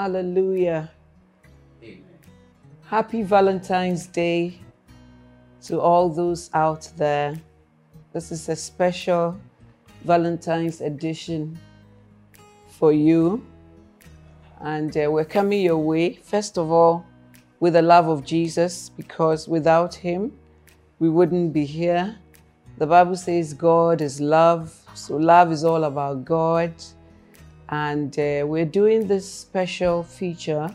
[0.00, 0.90] Hallelujah.
[2.86, 4.58] Happy Valentine's Day
[5.64, 7.34] to all those out there.
[8.14, 9.38] This is a special
[10.04, 11.58] Valentine's edition
[12.78, 13.44] for you.
[14.62, 17.04] And uh, we're coming your way, first of all,
[17.60, 20.32] with the love of Jesus, because without Him,
[20.98, 22.16] we wouldn't be here.
[22.78, 26.72] The Bible says God is love, so love is all about God.
[27.70, 30.68] And uh, we're doing this special feature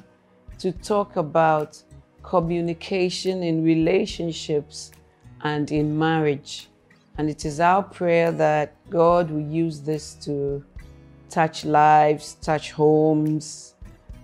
[0.60, 1.82] to talk about
[2.24, 4.92] communication in relationships
[5.44, 6.70] and in marriage.
[7.18, 10.64] And it is our prayer that God will use this to
[11.30, 13.76] touch lives, touch homes,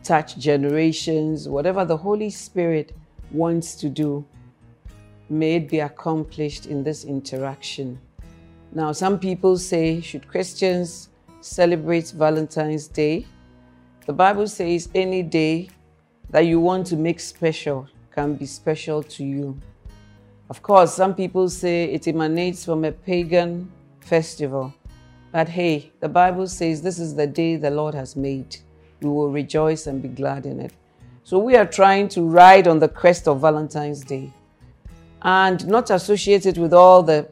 [0.04, 2.94] touch generations, whatever the Holy Spirit
[3.31, 4.26] wants to do,
[5.30, 8.00] may it be accomplished in this interaction.
[8.74, 11.10] Now, some people say, should Christians
[11.41, 13.25] celebrate Valentine's Day?
[14.06, 15.69] The Bible says any day
[16.29, 19.59] that you want to make special can be special to you.
[20.50, 24.74] Of course, some people say it emanates from a pagan festival.
[25.31, 28.57] But hey, the Bible says this is the day the Lord has made.
[29.01, 30.74] We will rejoice and be glad in it.
[31.24, 34.34] So we are trying to ride on the crest of Valentine's Day
[35.22, 37.30] and not associate it with all the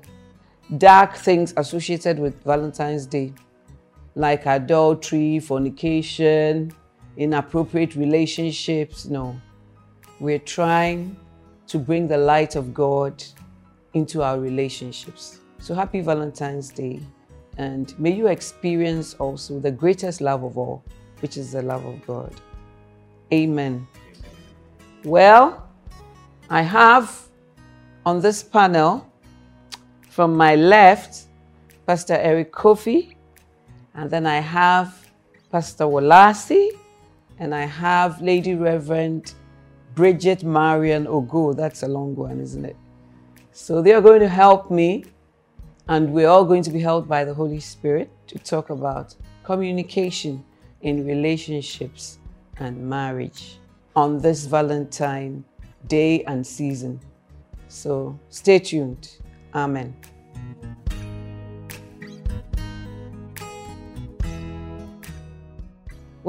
[0.78, 3.34] dark things associated with Valentine's Day,
[4.16, 6.72] like adultery, fornication,
[7.18, 9.06] inappropriate relationships.
[9.06, 9.40] No.
[10.20, 11.16] We're trying
[11.68, 13.24] to bring the light of God
[13.94, 15.40] into our relationships.
[15.60, 17.00] So happy Valentine's Day.
[17.58, 20.84] And may you experience also the greatest love of all,
[21.20, 22.34] which is the love of God.
[23.34, 23.88] Amen.
[25.04, 25.70] Well,
[26.50, 27.28] I have
[28.06, 29.06] on this panel
[30.10, 31.28] from my left
[31.86, 33.16] Pastor Eric Kofi,
[33.94, 35.12] and then I have
[35.52, 36.70] Pastor Walasi,
[37.40, 39.34] and I have Lady Reverend
[39.96, 41.56] Bridget Marian Ogo.
[41.56, 42.76] That's a long one, isn't it?
[43.52, 45.06] So they are going to help me,
[45.88, 50.44] and we're all going to be helped by the Holy Spirit to talk about communication
[50.82, 52.20] in relationships
[52.58, 53.60] and marriage
[53.96, 55.44] on this Valentine
[55.88, 57.00] day and season.
[57.68, 59.18] So stay tuned.
[59.54, 59.96] Amen.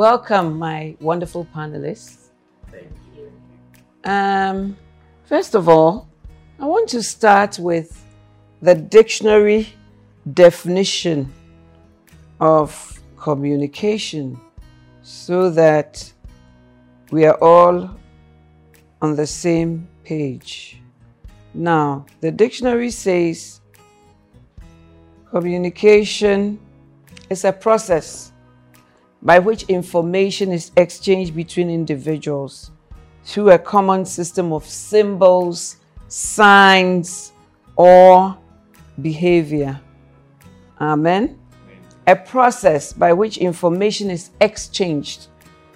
[0.01, 2.31] Welcome, my wonderful panelists.
[2.71, 3.31] Thank you.
[4.11, 4.79] Um,
[5.27, 6.09] first of all,
[6.59, 8.03] I want to start with
[8.63, 9.69] the dictionary
[10.33, 11.31] definition
[12.41, 14.41] of communication
[15.03, 16.11] so that
[17.11, 17.91] we are all
[19.03, 20.81] on the same page.
[21.53, 23.61] Now, the dictionary says
[25.31, 26.59] communication
[27.29, 28.30] is a process
[29.23, 32.71] by which information is exchanged between individuals
[33.25, 35.77] through a common system of symbols,
[36.09, 37.33] signs,
[37.77, 38.37] or
[39.03, 39.81] behavior.
[40.81, 41.39] Amen.
[42.07, 45.29] A process by which information is exchanged.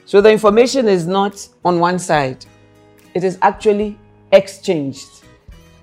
[0.07, 2.45] So the information is not on one side,
[3.15, 3.99] it is actually
[4.33, 5.25] exchanged,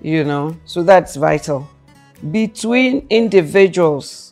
[0.01, 0.55] you know.
[0.65, 1.69] So that's vital.
[2.31, 4.30] Between individuals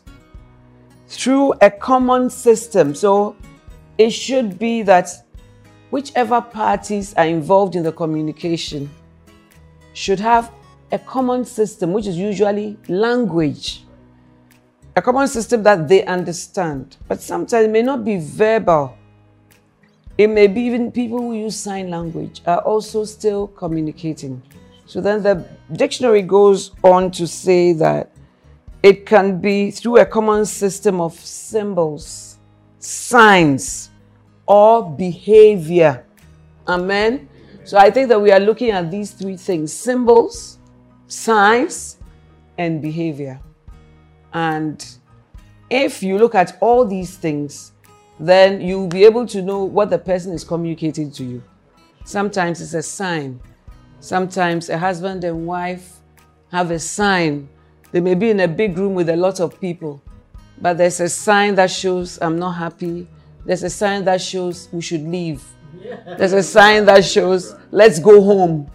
[1.10, 2.94] through a common system.
[2.94, 3.36] So
[3.98, 5.08] it should be that
[5.90, 8.88] whichever parties are involved in the communication
[9.92, 10.52] should have
[10.92, 13.84] a common system, which is usually language,
[14.94, 16.96] a common system that they understand.
[17.08, 18.96] But sometimes it may not be verbal,
[20.16, 24.42] it may be even people who use sign language are also still communicating.
[24.86, 28.12] So then the dictionary goes on to say that
[28.82, 32.38] it can be through a common system of symbols,
[32.78, 33.90] signs,
[34.46, 36.04] or behavior.
[36.66, 37.28] Amen.
[37.64, 40.58] So I think that we are looking at these three things symbols,
[41.06, 41.98] signs,
[42.58, 43.40] and behavior.
[44.32, 44.84] And
[45.68, 47.72] if you look at all these things,
[48.18, 51.42] then you'll be able to know what the person is communicating to you.
[52.04, 53.40] Sometimes it's a sign.
[54.00, 56.00] Sometimes a husband and wife
[56.50, 57.48] have a sign.
[57.92, 60.02] They may be in a big room with a lot of people,
[60.60, 63.06] but there's a sign that shows I'm not happy.
[63.44, 65.42] There's a sign that shows we should leave.
[66.18, 68.70] There's a sign that shows let's go home.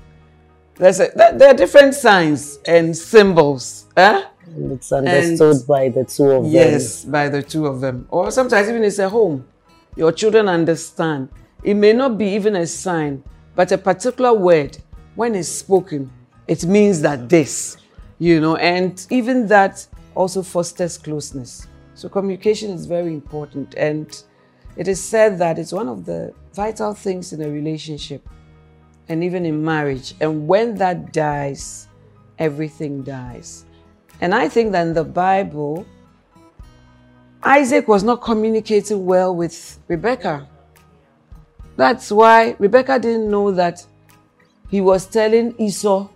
[0.76, 3.86] There's a, there are different signs and symbols.
[3.96, 4.24] Eh?
[4.48, 6.52] And it's understood and by the two of them.
[6.52, 8.08] Yes, by the two of them.
[8.10, 9.48] Or sometimes even it's a home.
[9.96, 11.30] Your children understand.
[11.64, 13.24] It may not be even a sign,
[13.56, 14.78] but a particular word,
[15.16, 16.12] when it's spoken,
[16.48, 17.78] it means that this,
[18.20, 19.86] you know, and even that
[20.16, 21.68] also fosters closeness.
[21.96, 23.76] So communication is very important.
[23.76, 24.08] And
[24.78, 28.28] it is said that it's one of the vital things in a relationship
[29.08, 30.14] and even in marriage.
[30.20, 31.88] And when that dies,
[32.40, 33.66] everything dies.
[34.22, 35.86] And I think that in the Bible,
[37.44, 40.48] Isaac was not communicating well with Rebecca.
[41.76, 43.86] That's why Rebecca didn't know that
[44.70, 46.08] he was telling Esau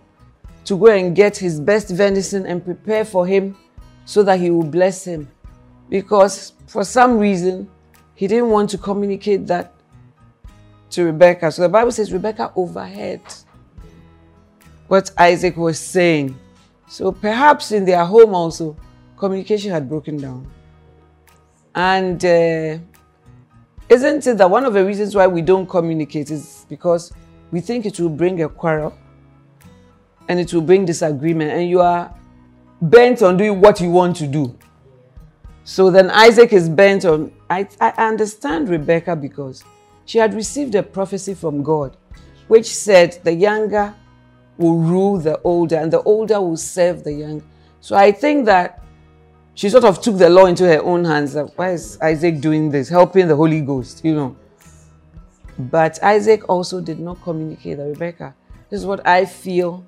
[0.64, 3.56] to go and get his best venison and prepare for him
[4.04, 5.28] so that he will bless him.
[5.88, 7.68] Because for some reason,
[8.14, 9.72] he didn't want to communicate that
[10.90, 11.50] to Rebecca.
[11.50, 13.22] So the Bible says Rebecca overheard
[14.88, 16.38] what Isaac was saying.
[16.88, 18.76] So perhaps in their home also,
[19.16, 20.50] communication had broken down.
[21.74, 22.78] And uh,
[23.88, 27.12] isn't it that one of the reasons why we don't communicate is because
[27.52, 28.96] we think it will bring a quarrel
[30.28, 32.14] and it will bring disagreement, and you are
[32.82, 34.56] bent on doing what you want to do.
[35.64, 37.32] So then Isaac is bent on.
[37.48, 39.64] I, I understand Rebecca because
[40.04, 41.96] she had received a prophecy from God
[42.48, 43.94] which said the younger
[44.58, 47.42] will rule the older and the older will serve the young.
[47.80, 48.82] So I think that
[49.54, 51.36] she sort of took the law into her own hands.
[51.54, 52.88] Why is Isaac doing this?
[52.88, 54.36] Helping the Holy Ghost, you know.
[55.58, 58.34] But Isaac also did not communicate that Rebecca.
[58.68, 59.84] This is what I feel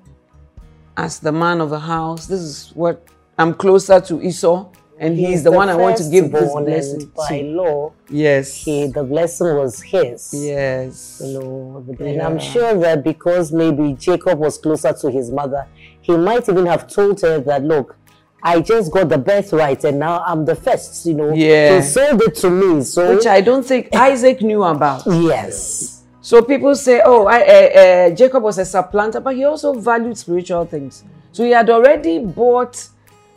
[0.97, 2.27] as the man of the house.
[2.27, 3.07] This is what
[3.37, 4.69] I'm closer to Esau
[4.99, 7.43] and he's, he's the, the, one I want to give this blessing by to.
[7.43, 7.93] law.
[8.09, 10.33] Yes, he the blessing was his.
[10.33, 12.25] Yes, you know, and yeah.
[12.25, 15.67] I'm sure that because maybe Jacob was closer to his mother,
[16.01, 17.97] he might even have told her that look.
[18.45, 21.33] I just got the birthright and now I'm the first, you know.
[21.33, 21.77] Yeah.
[21.77, 22.83] He sold it to me.
[22.83, 25.03] So Which I don't think Isaac knew about.
[25.05, 25.92] Yes.
[26.23, 30.17] So people say, oh, I, uh, uh, Jacob was a supplanter, but he also valued
[30.17, 31.03] spiritual things.
[31.33, 32.87] So he had already bought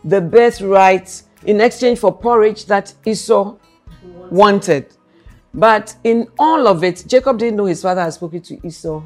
[0.04, 3.56] the birthright in exchange for porridge that Esau
[4.30, 4.86] wanted.
[5.52, 9.02] But in all of it, Jacob didn't know his father had spoken to Esau.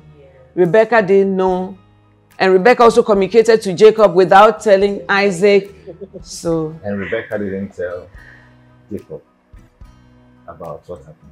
[0.55, 1.79] Rebecca didn't know.
[2.39, 5.75] And Rebecca also communicated to Jacob without telling Isaac.
[6.21, 8.11] So And Rebecca didn't tell
[8.91, 9.23] Jacob
[10.47, 11.30] about what happened.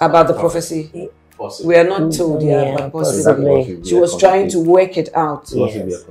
[0.00, 1.10] About the prophecy.
[1.36, 1.68] Possibly.
[1.68, 3.44] We are not told yet, yeah, but possibly.
[3.44, 3.84] possibly.
[3.84, 5.50] She was trying to work it out.
[5.52, 6.04] Yes.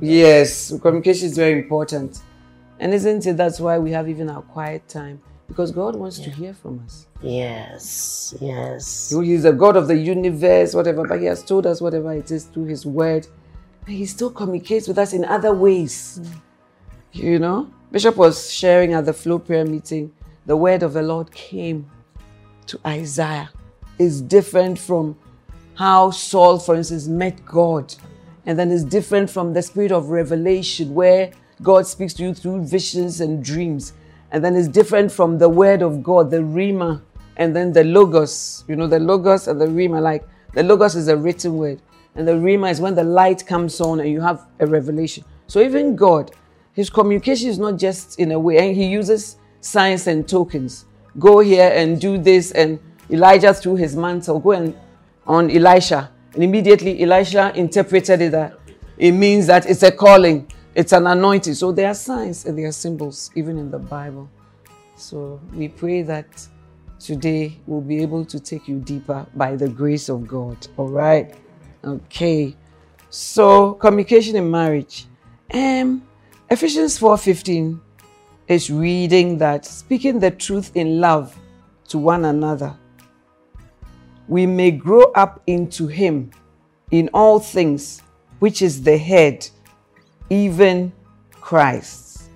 [0.00, 2.20] yes, communication is very important.
[2.78, 5.20] And isn't it that's why we have even our quiet time?
[5.48, 6.26] Because God wants yeah.
[6.26, 7.06] to hear from us.
[7.22, 9.10] Yes, yes.
[9.10, 12.44] He's the God of the universe, whatever, but He has told us whatever it is
[12.44, 13.26] through His word.
[13.80, 16.20] But He still communicates with us in other ways.
[16.22, 16.40] Mm.
[17.12, 17.70] You know?
[17.90, 20.12] Bishop was sharing at the flow prayer meeting,
[20.44, 21.90] the word of the Lord came
[22.68, 23.50] to Isaiah.
[23.98, 25.16] is different from
[25.74, 27.94] how Saul, for instance, met God.
[28.46, 31.32] And then it's different from the spirit of revelation, where
[31.62, 33.92] God speaks to you through visions and dreams.
[34.30, 37.02] And then it's different from the word of God, the Rhema,
[37.36, 38.64] and then the Logos.
[38.68, 41.80] You know, the Logos and the Rhema, like the Logos is a written word.
[42.14, 45.24] And the Rhema is when the light comes on and you have a revelation.
[45.46, 46.32] So even God,
[46.72, 50.84] his communication is not just in a way, and he uses signs and tokens.
[51.18, 52.78] Go here and do this, and
[53.10, 54.74] Elijah threw his mantle, go and
[55.26, 56.10] on Elisha.
[56.34, 58.58] And immediately Elisha interpreted it that
[58.98, 60.50] it means that it's a calling.
[60.74, 61.54] It's an anointing.
[61.54, 64.28] So there are signs and there are symbols, even in the Bible.
[64.96, 66.46] So we pray that
[66.98, 70.56] today we'll be able to take you deeper by the grace of God.
[70.76, 71.34] All right?
[71.84, 72.56] Okay.
[73.10, 75.06] So communication in marriage.
[75.52, 76.02] Um,
[76.50, 77.80] Ephesians 4:15
[78.48, 81.38] is reading that speaking the truth in love
[81.86, 82.76] to one another
[84.28, 86.30] we may grow up into him
[86.90, 88.02] in all things,
[88.38, 89.48] which is the head,
[90.30, 90.92] even
[91.32, 92.30] Christ.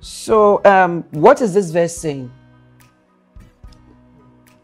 [0.00, 2.30] So, um, what is this verse saying?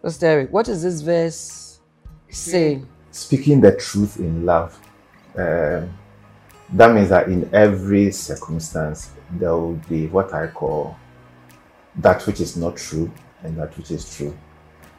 [0.03, 1.81] Pastor Eric, what is this verse
[2.29, 2.87] saying?
[3.11, 4.79] Speaking the truth in love.
[5.37, 5.93] Um,
[6.75, 10.97] that means that in every circumstance, there will be what I call
[11.97, 13.11] that which is not true
[13.43, 14.37] and that which is true.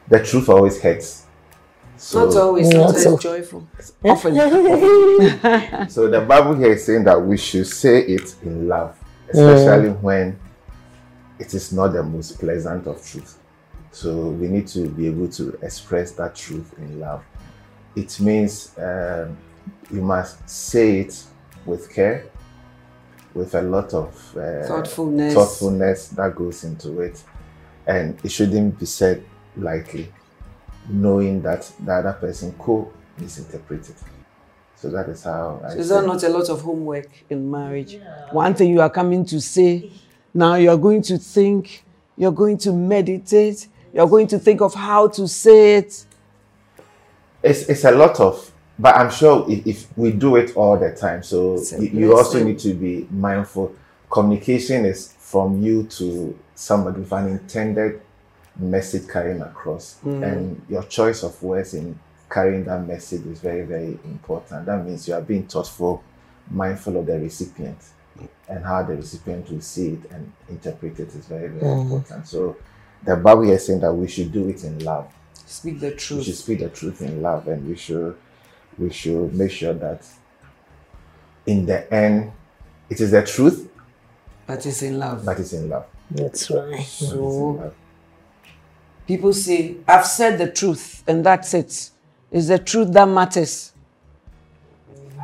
[0.08, 1.24] The truth always hurts.
[1.96, 3.66] So, Not always, Not sometimes so- joyful.
[4.04, 4.34] Often.
[5.88, 8.98] so the Bible here is saying that we should say it in love,
[9.28, 10.38] especially when
[11.38, 13.38] it is not the most pleasant of truth.
[13.92, 17.24] So we need to be able to express that truth in love.
[17.94, 19.36] It means um,
[19.90, 21.22] you must say it
[21.64, 22.26] with care,
[23.34, 25.34] with a lot of uh, Thoughtfulness.
[25.34, 27.22] thoughtfulness that goes into it,
[27.86, 29.24] and it shouldn't be said
[29.56, 30.12] lightly,
[30.88, 32.86] knowing that the other person could
[33.18, 33.96] misinterpret it.
[34.76, 35.72] So that is how I.
[35.74, 37.98] Is that not a lot of homework in marriage?
[38.32, 39.90] One thing you are coming to say,
[40.32, 41.84] now you're going to think,
[42.16, 46.04] you're going to meditate, you're going to think of how to say it.
[47.42, 50.94] It's it's a lot of, but I'm sure if, if we do it all the
[50.94, 53.74] time, so you, you also need to be mindful.
[54.10, 58.00] Communication is from you to somebody with an intended
[58.56, 60.22] message carrying across, mm.
[60.22, 61.98] and your choice of words in
[62.30, 64.66] carrying that message is very very important.
[64.66, 66.02] That means you are being thoughtful,
[66.50, 67.78] mindful of the recipient,
[68.48, 71.82] and how the recipient will see it and interpret it is very very mm.
[71.82, 72.26] important.
[72.26, 72.56] So.
[73.04, 75.12] The Bible is saying that we should do it in love
[75.44, 76.20] Speak the truth.
[76.20, 78.16] we should speak the truth in love and we should
[78.78, 80.04] we should make sure that
[81.46, 82.32] in the end
[82.90, 83.68] it is the truth
[84.46, 85.24] But it's in love.
[85.24, 86.70] that is in love That's right.
[86.70, 87.24] That is in So
[87.60, 87.74] love.
[89.06, 91.90] people say, I've said the truth, and that's it.
[92.30, 93.72] It's the truth that matters.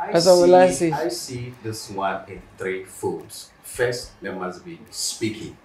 [0.00, 0.92] I That's what will I see- say.
[0.92, 3.50] I see this one in three folds.
[3.62, 5.56] First, there must be speaking.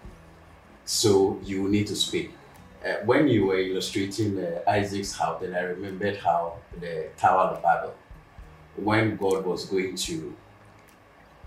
[0.85, 2.31] So you need to speak.
[2.85, 7.63] Uh, when you were illustrating uh, Isaac's house, then I remembered how the Tower of
[7.63, 7.95] Babel,
[8.75, 10.35] when God was going to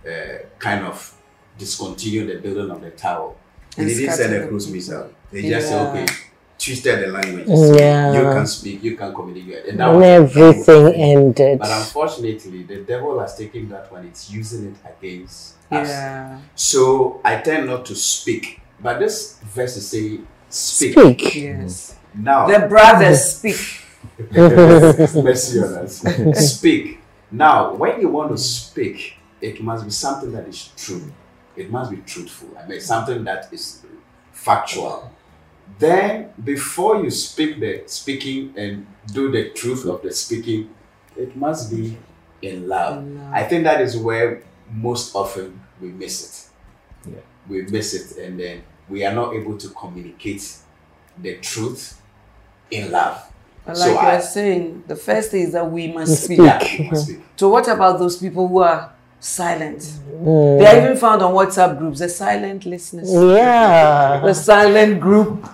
[0.07, 1.15] uh, kind of
[1.57, 3.35] discontinue the building of the tower,
[3.77, 5.11] he didn't send the a cruise missile.
[5.31, 5.93] They just Yeah.
[5.93, 6.07] said, okay,
[6.59, 7.71] twisted the languages.
[7.79, 8.13] Yeah.
[8.13, 9.67] You can speak, you can communicate.
[9.67, 10.95] And that And was the end of everything it.
[11.17, 11.59] ended.
[11.61, 15.89] But unfortunately, the devil has taken that one, it's using it against us.
[15.89, 16.41] Yeah.
[16.57, 18.61] So I tend not to speak.
[18.81, 20.93] But this verse is saying, speak.
[20.93, 21.35] Speak.
[21.35, 21.93] Yes.
[21.93, 22.25] Mm-hmm.
[22.25, 23.85] Now, The brothers speak.
[24.33, 26.01] mercy on us.
[26.55, 27.01] speak.
[27.31, 31.13] Now, when you want to speak, it must be something that is true.
[31.57, 32.57] It must be truthful.
[32.59, 33.83] I mean, something that is
[34.33, 35.13] factual.
[35.79, 40.71] Then, before you speak the speaking and do the truth of the speaking,
[41.17, 41.99] it must be
[42.41, 42.99] in love.
[42.99, 43.33] In love.
[43.35, 46.51] I think that is where most often we miss
[47.05, 47.11] it.
[47.11, 47.21] Yeah.
[47.49, 50.57] We miss it, and then we are not able to communicate
[51.21, 52.01] the truth
[52.71, 53.23] in love.
[53.67, 56.39] But So like I- you're saying, the first thing is that we must speak.
[56.39, 57.21] Yeah, we must speak.
[57.37, 59.81] So what about those people who are silent?
[59.81, 60.59] Mm.
[60.59, 63.13] They are even found on WhatsApp groups, the silent listeners.
[63.13, 64.21] Yeah.
[64.25, 65.47] The silent group.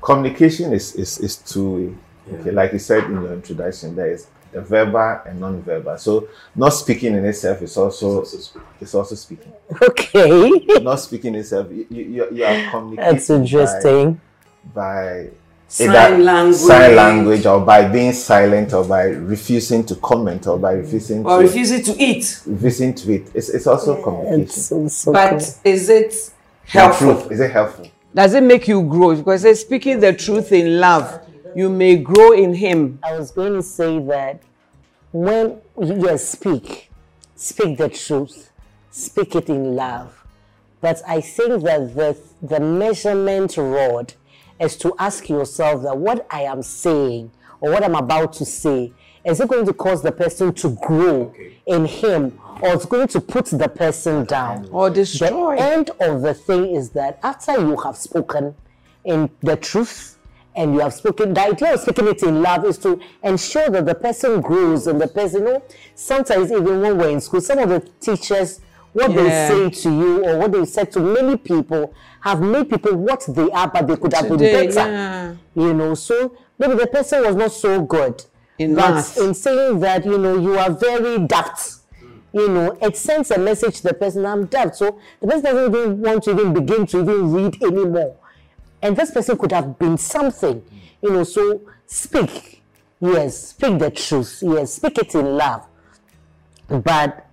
[0.00, 1.94] communication is is, is two way
[2.38, 6.70] okay like you said in your introduction there is the verbal and non-verbal so not
[6.70, 8.62] speaking in itself is also Also speak.
[8.80, 10.50] is also speaking Okay.
[10.82, 14.20] not speaking itself you, you, you- you are communicating That's interesting.
[14.74, 15.30] by, by
[15.68, 16.56] Sign either language.
[16.60, 21.38] sign language or by being silent or by refusing to comment or by refusing Or
[21.38, 22.42] to refusing to eat.
[22.44, 23.30] refusing to eat.
[23.32, 25.38] it's, it's also communication It's so, so But cool.
[25.64, 27.30] is it The helpful?
[27.32, 29.16] is it helpful Does it make you grow?
[29.16, 31.18] Because it's speaking the truth in love,
[31.54, 32.98] you may grow in Him.
[33.02, 34.42] I was going to say that
[35.12, 36.90] when you speak,
[37.36, 38.50] speak the truth,
[38.90, 40.24] speak it in love.
[40.80, 44.14] But I think that the, the measurement rod
[44.58, 47.30] is to ask yourself that what I am saying
[47.60, 48.92] or what I'm about to say,
[49.24, 51.56] is it going to cause the person to grow Okay.
[51.66, 54.68] in him or it's going to put the person down?
[54.72, 55.56] Or destroy.
[55.56, 58.54] The end of the thing is that after you have spoken
[59.04, 60.18] in the truth
[60.54, 63.86] and you have spoken, the idea of speaking it in love is to ensure that
[63.86, 65.62] the person grows and the person, you know,
[65.94, 68.60] sometimes even when we're in school, some of the teachers,
[68.92, 69.22] what Yeah.
[69.48, 73.24] they say to you or what they said to many people have made people what
[73.28, 74.90] they are, but they could have Today, been better.
[74.90, 75.34] yeah.
[75.54, 78.22] You know, so maybe the person was not so good.
[78.58, 81.76] In but in saying that, you know, you are very daft.
[82.34, 84.76] You know, it sends a message to the person, I'm daft.
[84.76, 88.16] So the person doesn't even want to even begin to even read anymore.
[88.82, 90.62] And this person could have been something.
[91.00, 92.62] You know, so speak.
[93.00, 94.40] Yes, speak the truth.
[94.42, 95.66] Yes, speak it in love.
[96.68, 97.26] But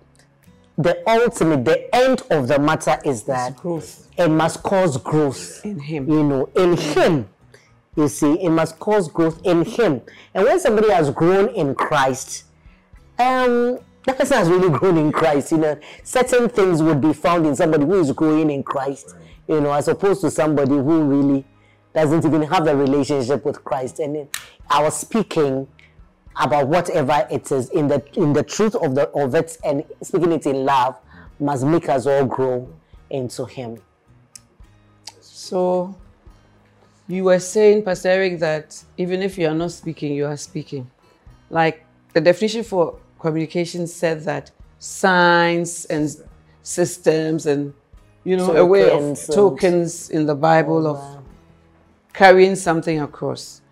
[0.76, 4.08] the ultimate, the end of the matter is that growth.
[4.16, 6.08] it must cause growth In Him.
[6.10, 7.28] You know, in Him.
[7.96, 10.00] You see, it must cause growth in Him.
[10.34, 12.44] And when somebody has grown in Christ,
[13.18, 15.52] um, that person has really grown in Christ.
[15.52, 19.14] You know, certain things would be found in somebody who is growing in Christ.
[19.50, 21.44] You know, as opposed to somebody who really
[21.92, 23.98] doesn't even have a relationship with Christ.
[23.98, 24.28] And
[24.70, 25.66] I was speaking
[26.36, 30.30] about whatever it is in the in the truth of the of it and speaking
[30.30, 30.96] it in love
[31.40, 32.72] must make us all grow
[33.10, 33.82] into Him.
[35.20, 35.96] So
[37.08, 40.88] you were saying, Pastor Eric, that even if you are not speaking, you are speaking.
[41.50, 46.08] Like the definition for communication said that signs and
[46.62, 47.74] systems and
[48.24, 51.24] you know a way of Tokens in the Bible oh, of
[52.12, 53.62] carrying something across.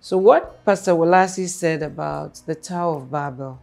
[0.00, 3.58] So what Pastor Walasi said about the Tower of Babel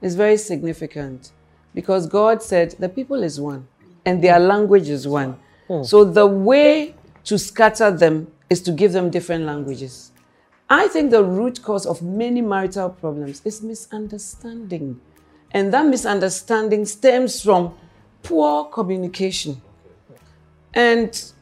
[0.00, 1.32] is very significant
[1.74, 3.68] because God said the people is one
[4.06, 5.38] and their language is one.
[5.68, 5.82] Hmm.
[5.82, 10.12] So the way to scatter them is to give them different languages.
[10.68, 15.00] I think the root cause of many marital problems is misunderstanding.
[15.50, 17.74] And that misunderstanding stems from
[18.22, 19.60] poor communication.
[20.74, 21.32] And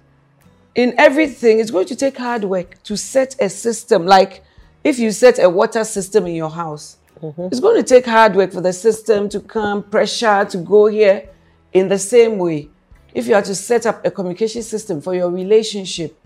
[0.74, 4.06] in everything, it's going to take hard work to set a system.
[4.06, 4.44] Like
[4.84, 7.48] if you set a water system in your house, mm-hmm.
[7.50, 11.28] it's going to take hard work for the system to come, pressure to go here.
[11.72, 12.70] In the same way,
[13.12, 16.18] if you are to set up a communication system for your relationship,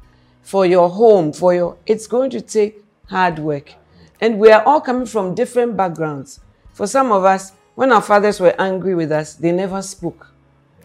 [0.42, 3.72] for your home, for your, it's going to take hard work.
[4.20, 6.40] And we are all coming from different backgrounds.
[6.74, 10.28] For some of us, when our fathers were angry with us, they never spoke.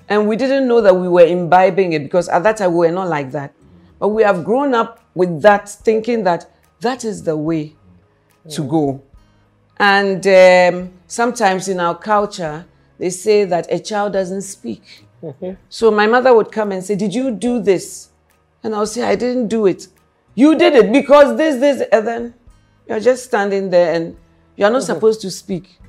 [0.09, 2.91] And we didn't know that we were imbibing it because at that time we were
[2.91, 3.53] not like that.
[3.99, 6.49] But we have grown up with that, thinking that
[6.81, 7.75] that is the way
[8.49, 9.01] to go.
[9.79, 12.65] And um, sometimes in our culture,
[12.97, 15.05] they say that a child doesn't speak.
[15.69, 18.09] So my mother would come and say, Did you do this?
[18.63, 19.87] And I'll say, I didn't do it.
[20.35, 22.33] You did it because this, this, and then
[22.87, 24.15] you're just standing there and
[24.55, 25.79] you're not supposed to speak.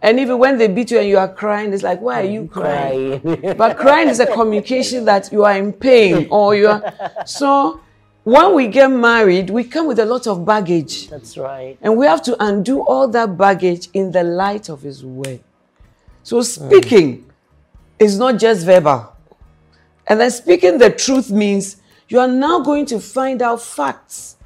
[0.00, 2.46] And even when they beat you and you are crying, it's like, why are you
[2.46, 3.20] crying?
[3.20, 3.56] Crying.
[3.56, 6.92] But crying is a communication that you are in pain or you are.
[7.26, 7.80] So
[8.22, 11.08] when we get married, we come with a lot of baggage.
[11.08, 11.78] That's right.
[11.80, 15.40] And we have to undo all that baggage in the light of His Word.
[16.22, 17.24] So speaking
[17.98, 19.16] is not just verbal.
[20.06, 24.36] And then speaking the truth means you are now going to find out facts.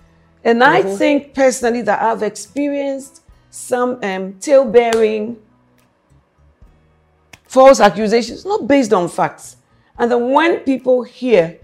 [0.45, 0.97] And I mm-hmm.
[0.97, 3.22] think personally that I've experienced
[3.53, 5.37] some um, tale bearing
[7.45, 9.59] false accusations, not based on facts.
[9.99, 11.61] And then when people hear,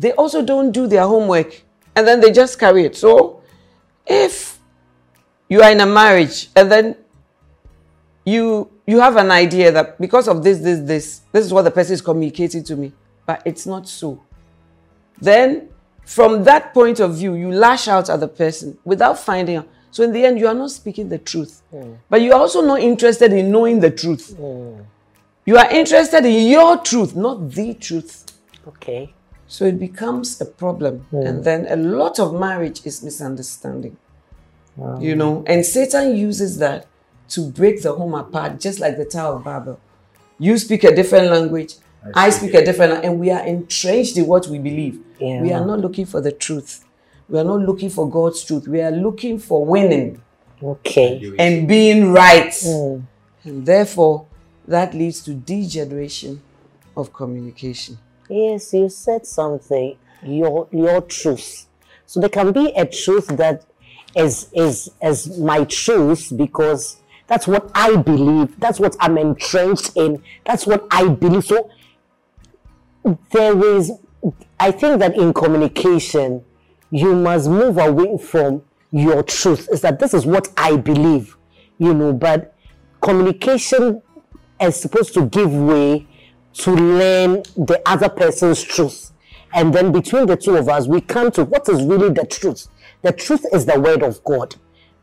[0.00, 1.62] they also don't do their homework
[1.94, 2.96] and then they just carry it.
[2.96, 3.40] So
[4.04, 4.58] if
[5.48, 6.96] you are in a marriage and then
[8.24, 11.70] you you have an idea that because of this this this this is what the
[11.70, 12.92] person is communicating to me
[13.26, 14.22] but it's not so
[15.20, 15.68] then
[16.04, 20.02] from that point of view you lash out at the person without finding out so
[20.02, 21.92] in the end you are not speaking the truth hmm.
[22.10, 24.80] but you are also not interested in knowing the truth hmm.
[25.46, 28.32] you are interested in your truth not the truth
[28.66, 29.12] Okay.
[29.46, 31.00] so it becomes a problem.
[31.10, 31.26] Hmm.
[31.26, 33.96] And then a lot of marriage is misunderstanding.
[34.98, 36.86] You know, and Satan uses that
[37.28, 39.78] to break the home apart, just like the Tower of Babel.
[40.38, 41.74] You speak a different language,
[42.14, 44.98] I, speak a different language, and we are entrenched in what we believe.
[45.20, 46.86] We are not looking for the truth.
[47.28, 48.68] We are not looking for God's truth.
[48.68, 50.20] We are looking for winning
[50.62, 51.34] Okay.
[51.38, 52.48] and being right.
[52.52, 53.02] Mm.
[53.44, 54.26] And therefore,
[54.68, 56.42] that leads to degeneration
[56.96, 57.98] of communication.
[58.28, 59.96] Yes, you said something.
[60.22, 61.66] Your your truth.
[62.06, 63.64] So there can be a truth that
[64.14, 68.58] is is as my truth because that's what I believe.
[68.60, 70.22] That's what I'm entrenched in.
[70.44, 71.44] That's what I believe.
[71.44, 71.70] So
[73.30, 73.90] there is
[74.60, 76.44] I think that in communication
[76.92, 79.68] you must move away from your truth.
[79.72, 81.36] Is that this is what I believe,
[81.78, 82.54] you know, but
[83.00, 84.02] communication
[84.60, 86.06] is supposed to give way
[86.52, 89.10] to learn the other person's truth.
[89.54, 92.68] And then between the two of us, we come to what is really the truth.
[93.00, 94.54] The truth is the word of God.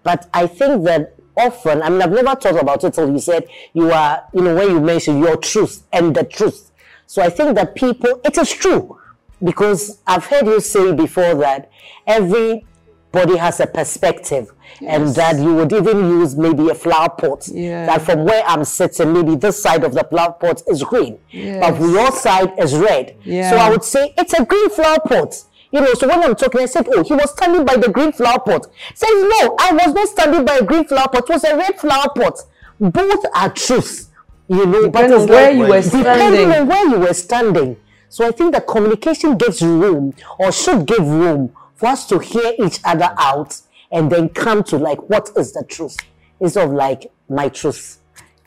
[0.04, 3.48] But I think that often, I mean, I've never thought about it till you said
[3.74, 6.72] you are, you know, when you mentioned your truth and the truth.
[7.08, 9.00] So I think that people, it is true
[9.44, 11.70] because I've heard you say before that
[12.06, 14.52] everybody has a perspective
[14.86, 17.48] and that you would even use maybe a flower pot.
[17.48, 17.86] Yeah.
[17.86, 21.32] That from where I'm sitting, maybe this side of the flower pot is green, but
[21.36, 21.80] Yes.
[21.80, 23.16] your side is red.
[23.26, 25.44] So I would say it's a green flower pot.
[25.72, 28.12] You know, so when I'm talking, I said, oh, he was standing by the green
[28.12, 28.66] flower pot.
[28.96, 31.30] Says, no, I was not standing by a green flower pot.
[31.30, 32.40] It was a red flower pot.
[32.80, 34.08] Both are truths.
[34.48, 36.52] You know, Depending but on where like- you were Depending standing.
[36.54, 37.78] on where you were standing.
[38.10, 42.54] So I think that communication gives room or should give room for us to hear
[42.64, 45.98] each other out and then come to like, what is the truth?
[46.40, 48.00] Instead of like, my truth.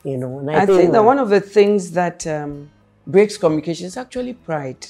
[0.03, 2.69] You know, and I, I think that one of the things that um,
[3.07, 4.85] breaks communication is actually pride.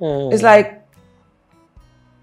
[0.00, 0.32] Mm.
[0.32, 0.86] It's like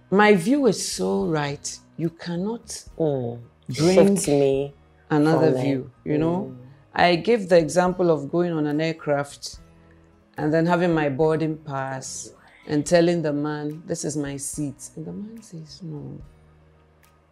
[0.10, 4.74] my view is so right, you cannot bring shift me.
[5.10, 5.92] another view.
[6.06, 6.56] You know,
[6.96, 9.60] I give the example of going on an aircraft
[10.38, 12.32] and then having my boarding pass
[12.68, 16.22] and telling the man, "This is my seat," and the man says, "No,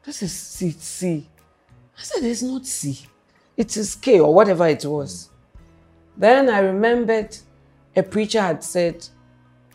[0.04, 1.30] this is seat C."
[1.98, 3.08] I said, "It's not C,
[3.56, 5.30] it is K or whatever it was."
[6.18, 7.38] Then I remembered
[7.96, 9.08] a preacher had said,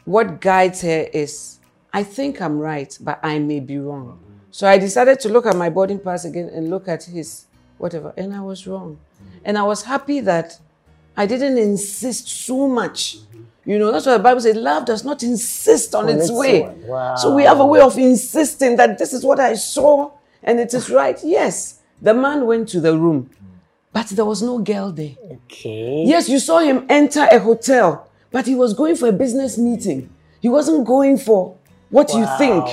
[0.04, 1.58] What guides her is,
[1.92, 4.18] I think I'm right, but I may be wrong.
[4.50, 7.46] So I decided to look at my boarding pass again and look at his
[7.78, 8.98] whatever, and I was wrong.
[9.44, 10.58] And I was happy that
[11.16, 13.18] I didn't insist so much.
[13.64, 16.62] You know, that's why the Bible says love does not insist on, its, its way.
[16.62, 17.14] Wow.
[17.16, 20.72] So we have a way of insisting that this is what I saw and it
[20.72, 21.18] is right.
[21.22, 23.30] Yes, the man went to the room,
[23.92, 25.14] but there was no girl there.
[25.32, 26.04] Okay.
[26.06, 30.08] Yes, you saw him enter a hotel, but he was going for a business meeting.
[30.40, 31.56] He wasn't going for
[31.90, 32.64] what you think,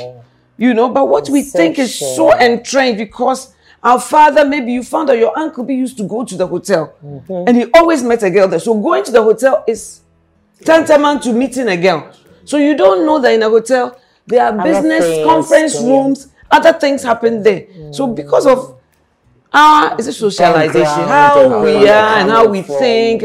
[0.57, 0.87] you know.
[0.89, 2.51] But what we think is so Inception.
[2.53, 3.53] entrenched because
[3.87, 6.93] our father, maybe you found out your uncle B used to go to the hotel
[7.03, 7.47] Mm-hmm.
[7.47, 8.59] and he always met a girl there.
[8.59, 10.01] So going to the hotel is
[10.65, 12.11] tantamount to meeting a girl.
[12.43, 15.85] So you don't know that in a hotel there are business things conference on.
[15.89, 17.67] rooms, other things happen there.
[17.91, 18.77] So because of
[19.53, 23.23] our is it socialization, how we we're and how we think,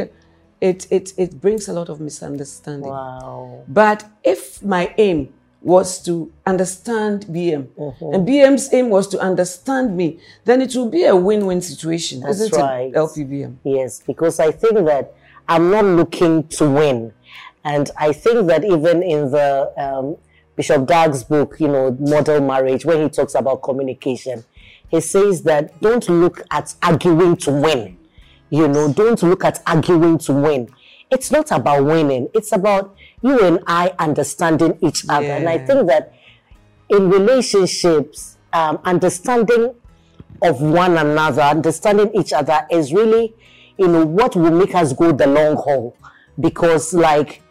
[0.60, 2.88] it it it brings a lot of misunderstanding.
[2.88, 3.64] Wow.
[3.66, 8.14] But if my aim was to understand BM Mm-hmm.
[8.14, 12.40] and BM's aim was to understand me, then it will be a win-win situation, That's
[12.40, 12.88] isn't right.
[12.88, 12.94] it?
[12.94, 13.56] LPBM.
[13.64, 15.14] Yes, because I think that
[15.48, 17.12] I'm not looking to win.
[17.64, 20.16] And I think that even in the um,
[20.56, 24.44] Bishop Dag's book, you know, Model Marriage, when he talks about communication,
[24.88, 27.98] he says that don't look at arguing to win.
[28.50, 30.68] You know, don't look at arguing to win.
[31.12, 35.26] It's not about winning, it's about you and I understanding each other.
[35.26, 36.14] And I think that
[36.88, 39.74] in relationships, um, understanding
[40.42, 43.34] of one another, understanding each other is really,
[43.76, 45.94] you know, what will make us go the long haul.
[46.40, 47.42] Because, like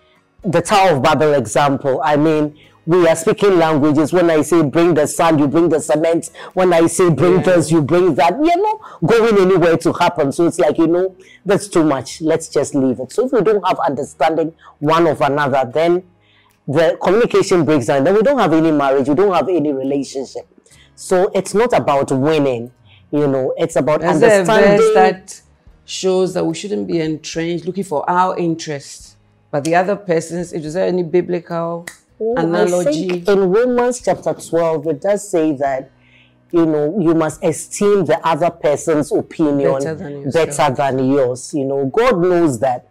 [0.43, 4.11] the Tower of Babel example, I mean, we are speaking languages.
[4.11, 6.31] When I say bring the sand, you bring the cement.
[6.53, 8.37] When I say bring this, you bring that.
[8.37, 10.31] We're not going anywhere to happen.
[10.31, 11.15] So it's like, you know,
[11.45, 12.21] that's too much.
[12.21, 13.11] Let's just leave it.
[13.11, 16.03] So if we don't have understanding one of another, then
[16.67, 18.03] the communication breaks down.
[18.03, 19.07] Then we don't have any marriage.
[19.07, 20.47] We don't have any relationship.
[20.95, 22.71] So it's not about winning.
[23.11, 24.93] You know, it's about Is there a understanding.
[24.93, 25.41] that
[25.85, 29.17] shows that we shouldn't be entrenched looking for our interests,
[29.51, 30.53] but the other person's?
[30.53, 31.85] Is there any biblical
[32.23, 35.89] Oh, I think in Romans chapter 12, it does say that,
[36.51, 41.51] you know, you must esteem the other person's opinion Better than better than yours.
[41.53, 42.87] You know, God knows that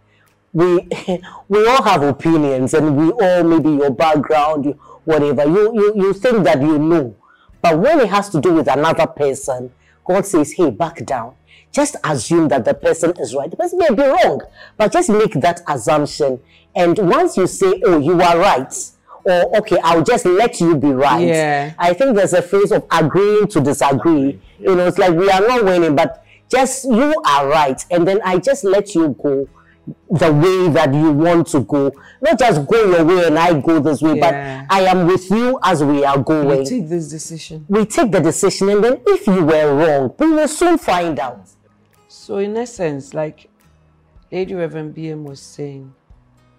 [0.51, 0.85] we
[1.47, 5.45] we all have opinions and we all maybe your background, you- whatever.
[5.45, 7.15] You, you you think that you know.
[7.61, 9.71] But when it has to do with another person,
[10.03, 11.35] God says, hey, back down.
[11.71, 13.49] Just assume that the person is right.
[13.49, 14.41] The person may be wrong,
[14.75, 16.39] but just make that assumption.
[16.75, 18.73] And once you say, oh, you are right,
[19.25, 21.25] or okay, I'll just let you be right.
[21.27, 21.73] Yeah.
[21.77, 24.39] I think there's a phase of agreeing to disagree.
[24.59, 27.83] You know, it's like we are not winning, but just you are right.
[27.91, 29.47] And then I just let you go
[30.11, 31.91] the way that you want to go.
[32.21, 34.65] Not just go your way and I go this way, Yeah.
[34.67, 37.65] but I am with you as we are going We take this decision.
[37.67, 41.41] we take the decision and then if you were wrong, we will soon find out.
[42.07, 43.49] So, in essence, like
[44.31, 45.93] Lady Reverend BM was saying,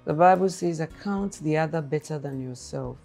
[0.05, 2.97] the Bible says, account the other better than yourself.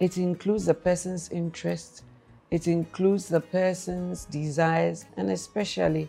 [0.00, 2.04] It includes the person's interest,
[2.50, 6.08] it includes the person's desires, and especially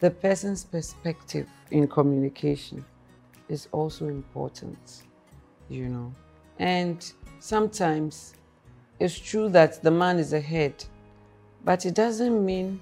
[0.00, 2.84] the person's perspective in communication
[3.48, 5.02] is also important,
[5.68, 6.14] you know.
[6.58, 8.34] And sometimes
[8.98, 10.84] it's true that the man is ahead,
[11.64, 12.80] but it doesn't mean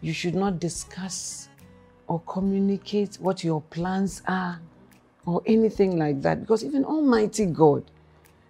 [0.00, 1.48] you should not discuss
[2.08, 4.60] or communicate what your plans are
[5.26, 6.40] or anything like that.
[6.40, 7.84] Because even Almighty God,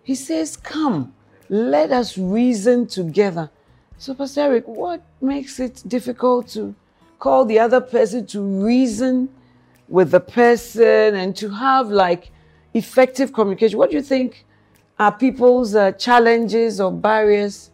[0.04, 1.14] He says, Come,
[1.48, 3.50] let us reason together.
[3.98, 6.74] So, Pastor Eric, what makes it difficult to
[7.18, 9.28] call the other person to reason
[9.88, 12.30] with the person and to have like
[12.74, 13.78] effective communication?
[13.78, 14.44] What do you think
[14.98, 17.70] are people's uh, challenges or barriers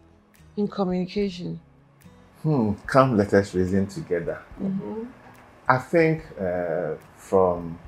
[0.57, 1.61] in communication?
[2.43, 4.41] Hmm, come let us reason together.
[5.69, 7.79] I think uh, from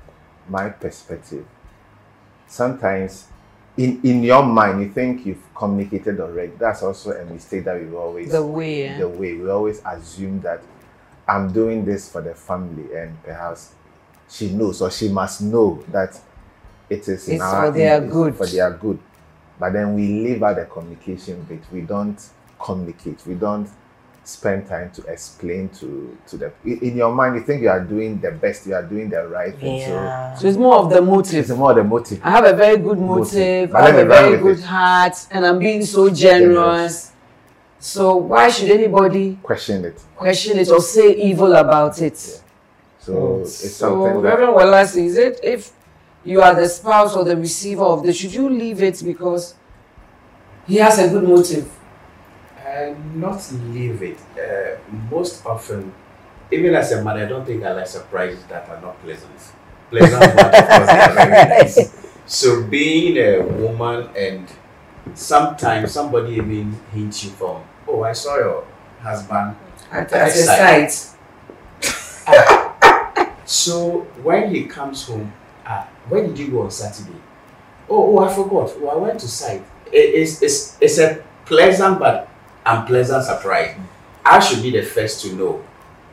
[0.49, 1.45] my perspective,
[2.47, 3.27] sometimes
[3.77, 6.53] in, in your mind you think you've communicated already.
[6.57, 8.97] That's also a mistake that we always The way, eh?
[8.97, 10.61] the way we always assume that
[11.27, 13.73] I'm doing this for the family and perhaps
[14.29, 16.19] she knows or she must know that
[16.89, 18.35] it is in It's our for their it's good.
[18.35, 18.99] for their good.
[19.59, 21.61] But then we leave out the communication bit.
[21.71, 22.21] We don't
[22.59, 23.25] communicate.
[23.25, 23.67] We don't
[24.27, 26.51] spend time to explain to to them.
[26.65, 29.27] in in your mind you think you are doing the best, you are doing the
[29.27, 29.79] right thing.
[29.79, 30.33] Yeah.
[30.35, 31.35] So it's more of the motive.
[31.49, 32.19] it's more the motive.
[32.23, 33.69] I have a very good Motive.
[33.69, 34.63] motive, I have a very good it.
[34.65, 37.11] heart, and I'm being so generous.
[37.79, 40.01] So why should anybody Question it.
[40.15, 42.17] question it or say evil about it?
[42.99, 45.71] So it's So, something that Reverend Wallace, is it if
[46.23, 49.53] you are the spouse or the receiver of this, should you leave it because
[50.65, 51.69] he has a good motive?
[52.75, 53.39] Uh, not
[53.71, 54.17] leave it.
[54.37, 54.77] Uh,
[55.09, 55.93] most often,
[56.51, 59.31] even as a man, I don't think I like surprises that are not pleasant.
[59.89, 62.07] Pleasant ones, of course, they are very nice.
[62.25, 64.49] So being a woman and
[65.13, 68.65] sometimes somebody even hints you from, oh, I saw your
[69.01, 69.55] husband.
[69.91, 71.15] At, at at a a site." site.
[73.45, 75.31] So when he comes home,
[75.65, 77.19] ah, when did you go on Saturday?
[77.87, 78.73] Oh, oh, I forgot.
[78.81, 79.63] Oh, I went to site.
[79.91, 82.27] It- it's, it's, it's a pleasant but
[82.65, 83.75] unpleasant surprise.
[84.25, 85.63] I should be the first to know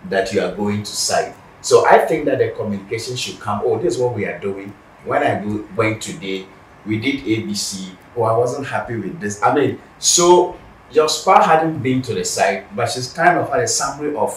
[0.09, 1.35] that you are going to site.
[1.61, 3.63] So I think that the communication should come.
[3.65, 4.75] Oh, this is what we are doing.
[5.05, 6.47] When I go, went today,
[6.85, 7.91] we did ABC.
[8.17, 9.43] Oh, I wasn't happy with this.
[9.43, 10.57] I mean, so
[10.91, 14.37] your spouse hadn't been to the site, but she's kind of had a summary of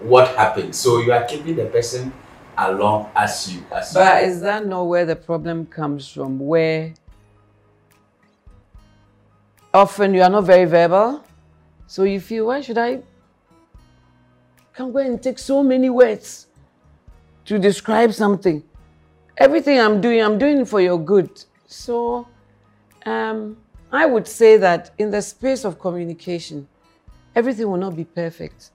[0.00, 0.74] what happened.
[0.76, 2.12] So you are keeping the person
[2.56, 4.28] along as you as But you.
[4.28, 6.38] is that not where the problem comes from?
[6.38, 6.92] Where
[9.72, 11.24] often you are not very verbal,
[11.86, 13.00] so you feel, why should I
[14.72, 16.46] come go and take so many words
[17.44, 18.62] to describe something?
[19.38, 21.44] Everything I'm doing, I'm doing for your good.
[21.66, 22.26] So
[23.06, 23.56] um,
[23.90, 26.68] I would say that in the space of communication,
[27.34, 28.70] everything will not be perfect.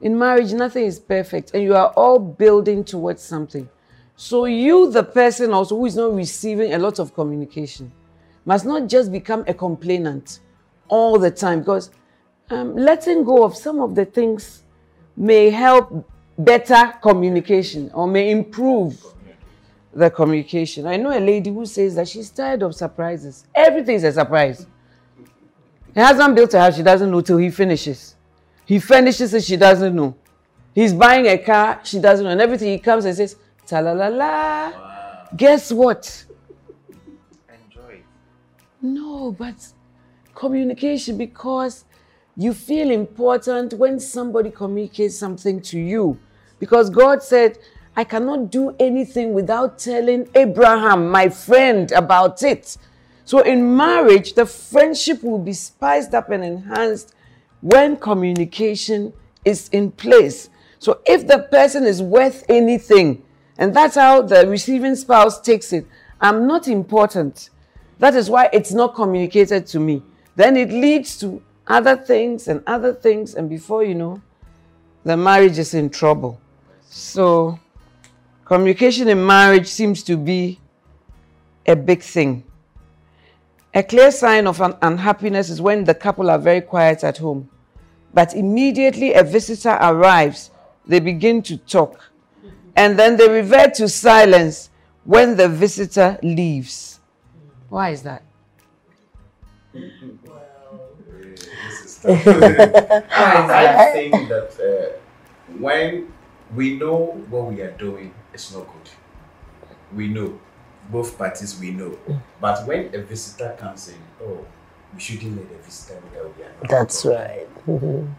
[0.00, 3.68] In marriage, nothing is perfect, and you are all building towards something.
[4.16, 7.92] So, you, the person also who is not receiving a lot of communication,
[8.44, 10.40] must not just become a complainant
[10.88, 11.90] all the time because
[12.50, 14.64] um, letting go of some of the things
[15.16, 16.08] may help
[16.38, 19.02] better communication or may improve
[19.92, 20.86] the communication.
[20.86, 23.44] I know a lady who says that she's tired of surprises.
[23.54, 24.66] Everything is a surprise.
[25.94, 28.14] Her husband built a house, she doesn't know till he finishes.
[28.64, 30.16] He finishes it, she doesn't know.
[30.74, 32.30] He's buying a car, she doesn't know.
[32.30, 33.36] And everything he comes and says,
[33.66, 34.72] ta la la la.
[35.36, 36.24] Guess what?
[37.66, 38.02] enjoy.
[38.80, 39.54] No, but
[40.34, 41.84] communication because
[42.40, 46.18] you feel important when somebody communicates something to you.
[46.58, 47.58] Because God said,
[47.94, 52.78] I cannot do anything without telling Abraham, my friend, about it.
[53.26, 57.14] So in marriage, the friendship will be spiced up and enhanced
[57.60, 59.12] when communication
[59.44, 60.48] is in place.
[60.78, 63.22] So if the person is worth anything,
[63.58, 65.86] and that's how the receiving spouse takes it,
[66.22, 67.50] I'm not important.
[67.98, 70.02] That is why it's not communicated to me.
[70.36, 74.20] Then it leads to other things and other things, and before you know,
[75.04, 76.40] the marriage is in trouble.
[76.82, 77.58] So,
[78.44, 80.58] communication in marriage seems to be
[81.66, 82.42] a big thing.
[83.72, 87.48] A clear sign of un- unhappiness is when the couple are very quiet at home,
[88.12, 90.50] but immediately a visitor arrives,
[90.86, 92.10] they begin to talk,
[92.74, 94.70] and then they revert to silence
[95.04, 96.98] when the visitor leaves.
[97.68, 98.24] Why is that?
[102.04, 104.98] I think that uh,
[105.58, 106.12] when
[106.54, 108.90] we know what we are doing it's not good,
[109.94, 110.38] we know
[110.90, 111.96] both parties we know.
[112.40, 114.44] But when a visitor comes in, oh,
[114.94, 116.68] we shouldn't let the visitor know that we are not.
[116.70, 117.48] That's right.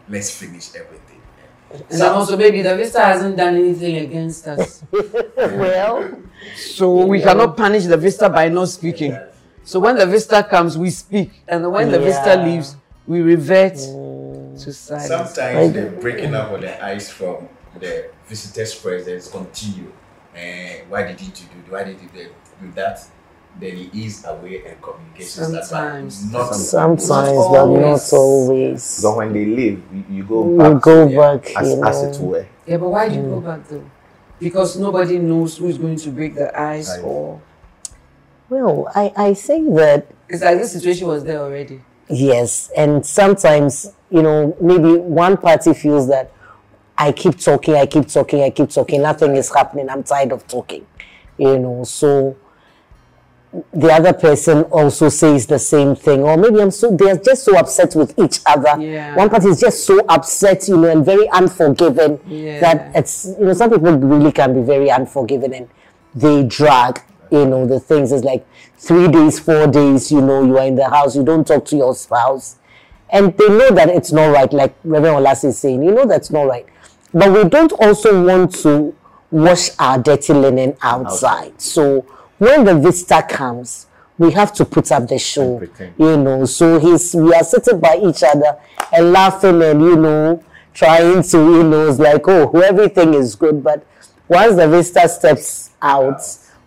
[0.08, 1.20] Let's finish everything.
[1.90, 4.84] And then also, maybe the visitor hasn't done anything against us.
[5.36, 6.12] well,
[6.56, 9.16] So we cannot punish the visitor by not speaking.
[9.64, 11.30] So when the visitor comes, we speak.
[11.48, 12.76] And when the visitor leaves,
[13.12, 14.56] we revert oh.
[14.58, 15.08] to silence.
[15.08, 17.46] Sometimes the breaking up of the ice from
[17.78, 19.92] the visitor's presence continue.
[20.34, 21.70] And eh, why did you do?
[21.70, 23.04] Why did you do do that?
[23.60, 26.32] Then he is away and communication starts, but Sometimes.
[26.32, 28.12] Not sometimes, Not but not always.
[28.14, 28.82] always.
[28.82, 32.02] So when they leave, you, you go We back go to- back, as, you as
[32.02, 32.46] it were.
[32.66, 33.44] Yeah, but why do you go mm.
[33.44, 33.84] back though?
[34.40, 37.02] Because nobody knows who is going to break the ice Ice.
[37.02, 37.42] or
[38.48, 41.82] Well, I, I think that It's like this situation was there already.
[42.08, 46.30] Yes, and sometimes, you know, maybe one party feels that
[46.98, 50.46] I keep talking, I keep talking, I keep talking, nothing is happening, I'm tired of
[50.46, 50.86] talking,
[51.38, 52.36] you know, so
[53.74, 57.56] the other person also says the same thing, or maybe I'm so, they're just so
[57.56, 58.80] upset with each other.
[58.80, 59.14] Yeah.
[59.14, 62.60] One party is just so upset, you know, and very unforgiving Yeah.
[62.60, 65.68] that it's, you know, some people really can be very unforgiving and
[66.14, 68.10] they drag, you know, the things.
[68.10, 68.46] It's like
[68.82, 71.76] three days, four days, you know, you are in the house, you don't talk to
[71.76, 72.56] your spouse.
[73.10, 76.30] And they know that it's not right, like Reverend Olas is saying, you know that's
[76.30, 76.66] not right.
[77.14, 78.94] But we don't also want to
[79.30, 81.60] wash our dirty linen outside.
[81.60, 82.00] So
[82.38, 83.86] when the visitor comes,
[84.18, 85.62] we have to put up the show,
[85.98, 86.44] you know.
[86.44, 88.58] So he's we are sitting by each other
[88.92, 90.42] and laughing and you know
[90.74, 93.84] trying to you know it's like oh everything is good, but
[94.28, 96.20] once the visitor steps out,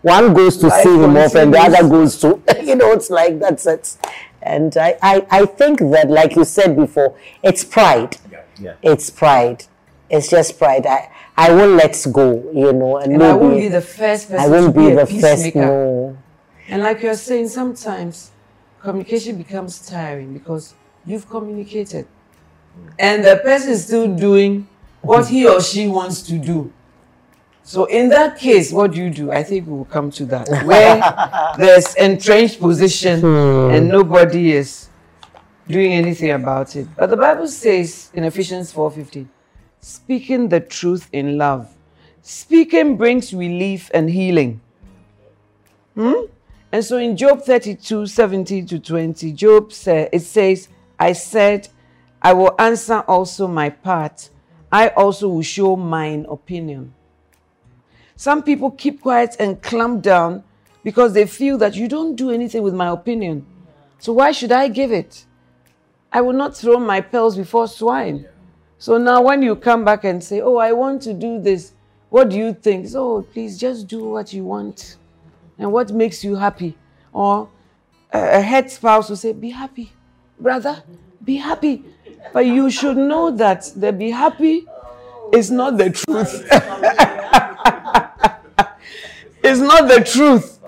[0.06, 3.10] one goes to Life see him off and the other goes to you know it's
[3.10, 3.98] like that's it.
[4.44, 8.18] And I, I, I think that like you said before, it's pride.
[8.32, 8.44] Yeah.
[8.60, 8.74] yeah.
[8.84, 9.66] It's pride.
[10.08, 10.86] It's just pride.
[10.86, 14.30] I, I won't let go, you know, and, And maybe I won't be the first
[14.30, 16.18] person I won't to be, be a the first no.
[16.68, 18.30] And like you're saying, sometimes
[18.80, 22.06] communication becomes tiring because you've communicated.
[22.06, 22.94] Mm.
[23.00, 24.68] And the person is still doing
[25.02, 26.72] what he or she wants to do.
[27.66, 29.32] So in that case, what do you do?
[29.32, 30.48] I think we'll come to that.
[30.66, 31.02] Where
[31.58, 33.74] there's entrenched position hmm.
[33.74, 34.90] and nobody is
[35.68, 36.88] doing anything about it.
[36.96, 39.28] But the Bible says in Ephesians 4:15,
[39.80, 41.68] speaking the truth in love.
[42.22, 44.62] Speaking brings relief and healing.
[45.96, 46.26] Hmm?
[46.72, 51.70] And so in Job 32, 17 to 20, Job said, it says, I said,
[52.22, 54.30] I will answer also my part.
[54.72, 56.94] I also will show mine opinion.
[58.16, 60.44] Some people keep quiet and clamp down
[60.84, 63.46] because they feel that you don't do anything with my opinion.
[64.00, 65.26] So why should I give it?
[66.14, 68.26] I will not throw my pearls before swine.
[68.78, 71.74] So now when you come back and say, Oh, I want to do this,
[72.10, 72.88] what do you think?
[72.88, 74.96] So oh, please just do what you want
[75.58, 76.78] and what makes you happy.
[77.12, 77.50] Or
[78.14, 79.92] a a head spouse will say, Be happy,
[80.40, 80.84] brother,
[81.24, 81.84] be happy.
[82.32, 84.66] But you should know that the be happy
[85.34, 86.48] is not the truth.
[89.44, 90.60] it's not the truth,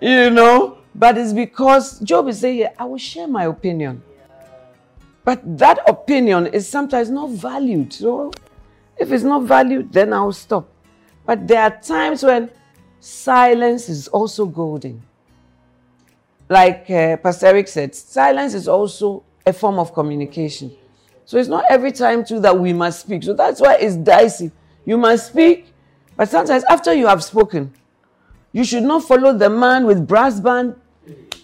[0.00, 0.78] you know.
[0.94, 4.02] But it's because Job is saying, I will share my opinion.
[5.24, 7.92] But that opinion is sometimes not valued.
[7.92, 8.32] So
[8.98, 10.68] if it's not valued, then I'll stop.
[11.24, 12.50] But there are times when
[12.98, 15.02] silence is also golden.
[16.48, 20.72] Like uh, Pastor Eric said, silence is also a form of communication.
[21.30, 23.22] So it's not every time too that we must speak.
[23.22, 24.50] So that's why it's dicey.
[24.84, 25.72] You must speak,
[26.16, 27.72] but sometimes after you have spoken,
[28.52, 30.74] you should not follow the man with brass band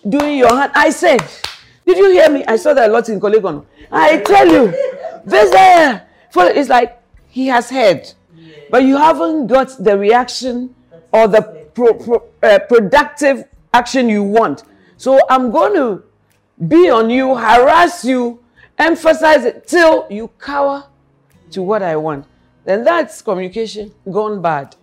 [0.09, 0.73] doing your hand.
[0.75, 1.21] I said,
[1.87, 2.45] did you hear me?
[2.47, 3.65] I saw that a lot in Kolegon.
[3.93, 4.73] I tell you,
[5.25, 5.53] this
[6.33, 8.13] follow- It's like he has heard,
[8.73, 10.75] but you haven't got the reaction
[11.13, 11.43] or the
[11.75, 14.65] pro, pro, uh, productive action you want.
[14.97, 16.03] So I'm going to
[16.67, 18.41] be on you, harass you,
[18.79, 20.85] emphasize it till you cower
[21.51, 22.27] to what I want.
[22.65, 24.77] Then that's communication gone bad.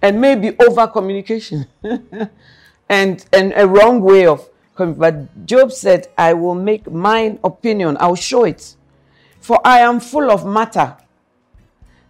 [0.00, 1.66] And maybe over communication.
[2.88, 4.48] and, and a wrong way of.
[4.76, 8.76] But Job said, I will make mine opinion, I'll show it.
[9.40, 10.96] For I am full of matter.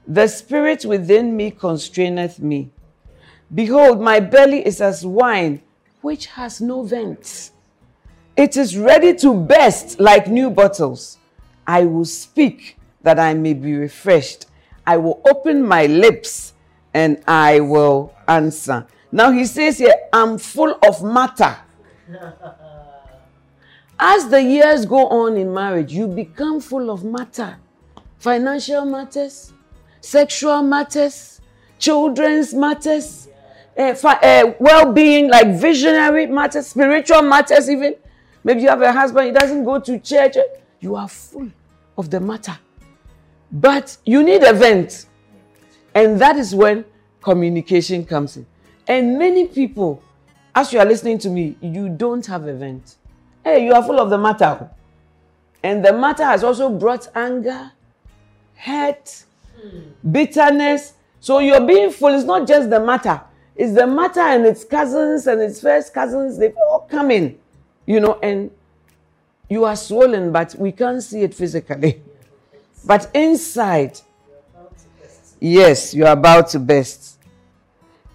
[0.07, 2.70] The spirit within me constraineth me.
[3.55, 5.62] Behold, my belly is as wine,
[6.01, 7.51] which has no vent.
[8.37, 11.18] It is ready to burst like new bottles.
[11.66, 14.46] I will speak that I may be refreshed.
[14.87, 16.53] I will open my lips
[16.92, 18.87] and I will answer.
[19.11, 21.57] Now he says here, I'm full of matter.
[23.98, 27.57] As the years go on in marriage, you become full of matter.
[28.18, 29.52] Financial matters,
[30.00, 31.40] sexual matters,
[31.79, 33.29] children's matters,
[33.79, 37.94] uh, fi- uh, well-being, like visionary matters, spiritual matters even.
[38.42, 40.37] Maybe you have a husband, he doesn't go to church.
[40.85, 41.48] You are full
[41.96, 42.58] of the matter.
[43.50, 45.06] But you need a vent.
[45.94, 46.85] And that is when
[47.22, 48.44] communication comes in.
[48.87, 50.02] And many people,
[50.54, 52.96] as you are listening to me, you don't have a vent.
[53.42, 54.68] Hey, you are full of the matter.
[55.62, 57.72] And the matter has also brought anger,
[58.54, 59.24] hurt,
[60.12, 60.92] bitterness.
[61.18, 62.14] So you're being full.
[62.14, 63.22] It's not just the matter.
[63.56, 66.37] It's the matter and its cousins and its first cousins.
[66.37, 67.38] They've all come in,
[67.87, 68.50] you know, and
[69.49, 72.03] you are swollen, but we can't see it physically.
[72.85, 74.01] But inside,
[75.40, 77.19] yes, you are about to burst.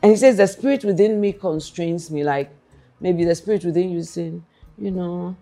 [0.02, 2.24] And he says, The spirit within me constrains me.
[2.24, 2.52] Like
[3.00, 4.46] maybe the spirit within you saying,
[4.78, 5.36] you know,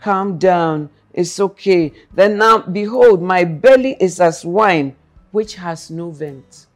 [0.00, 1.92] calm down, it's okay.
[2.12, 4.94] Then now, behold, my belly is as wine,
[5.32, 6.66] which has no vent.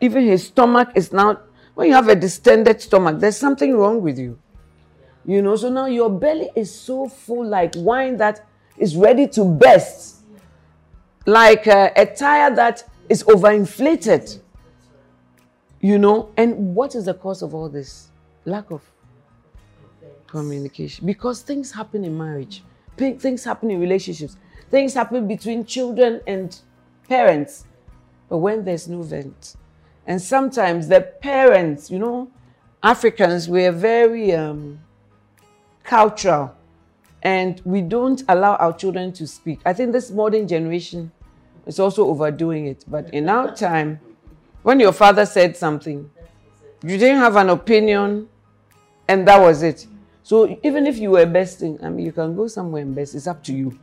[0.00, 1.40] Even his stomach is now,
[1.74, 4.38] when you have a distended stomach, there's something wrong with you.
[5.24, 8.46] You know, so now your belly is so full like wine that
[8.78, 10.22] is ready to burst,
[11.26, 14.40] like a, a tire that is overinflated.
[15.80, 18.08] You know, and what is the cause of all this?
[18.44, 18.82] Lack of
[20.26, 21.06] communication.
[21.06, 22.62] Because things happen in marriage,
[22.96, 24.36] things happen in relationships,
[24.70, 26.58] things happen between children and
[27.08, 27.64] parents.
[28.28, 29.56] But when there's no vent,
[30.06, 32.30] and sometimes the parents, you know,
[32.82, 34.80] Africans, we're very um,
[35.82, 36.54] cultural
[37.22, 39.60] and we don't allow our children to speak.
[39.64, 41.12] I think this modern generation
[41.66, 42.84] is also overdoing it.
[42.88, 44.00] But in our time,
[44.62, 46.10] when your father said something,
[46.82, 48.28] you didn't have an opinion,
[49.08, 49.86] and that was it.
[50.22, 53.14] So even if you were besting, I mean, you can go somewhere and best.
[53.14, 53.78] It's up to you,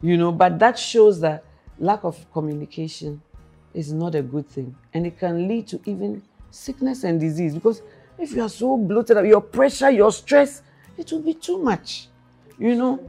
[0.00, 0.32] you know.
[0.32, 1.44] But that shows that
[1.78, 3.20] lack of communication
[3.74, 7.54] is not a good thing, and it can lead to even sickness and disease.
[7.54, 7.82] Because
[8.18, 10.62] if you are so bloated up, your pressure, your stress,
[10.96, 12.08] it will be too much,
[12.58, 13.00] you know.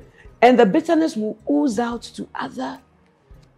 [0.42, 2.80] And the bitterness will ooze out to other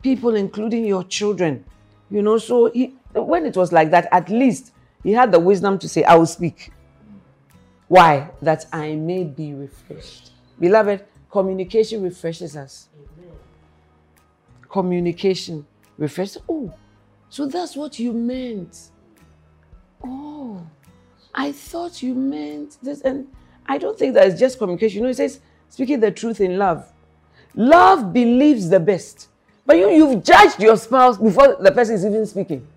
[0.01, 1.65] people, including your children,
[2.09, 2.37] you know.
[2.37, 4.71] So he, when it was like that, at least
[5.03, 6.71] he had the wisdom to say, I will speak.
[7.87, 8.29] Why?
[8.41, 10.31] That I may be refreshed.
[10.59, 12.89] Beloved, communication refreshes us.
[14.69, 15.65] Communication
[15.97, 16.41] refreshes.
[16.47, 16.71] Oh,
[17.29, 18.91] so that's what you meant.
[20.03, 20.65] Oh,
[21.33, 23.01] I thought you meant this.
[23.01, 23.27] And
[23.69, 24.97] I don't think that it's just communication.
[24.97, 25.39] You know, it says
[25.69, 26.91] speaking the truth in love.
[27.53, 29.27] Love believes the best.
[29.63, 32.67] But you, you've judged your spouse before the person is even speaking.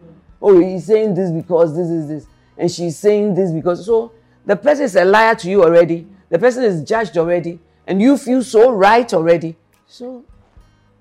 [0.41, 2.27] Oh, he's saying this because this is this.
[2.59, 3.87] And she's saying this because.
[3.87, 4.13] So
[4.45, 6.07] the person is a liar to you already.
[6.29, 7.59] The person is judged already.
[7.87, 9.57] And you feel so right already.
[9.87, 10.25] So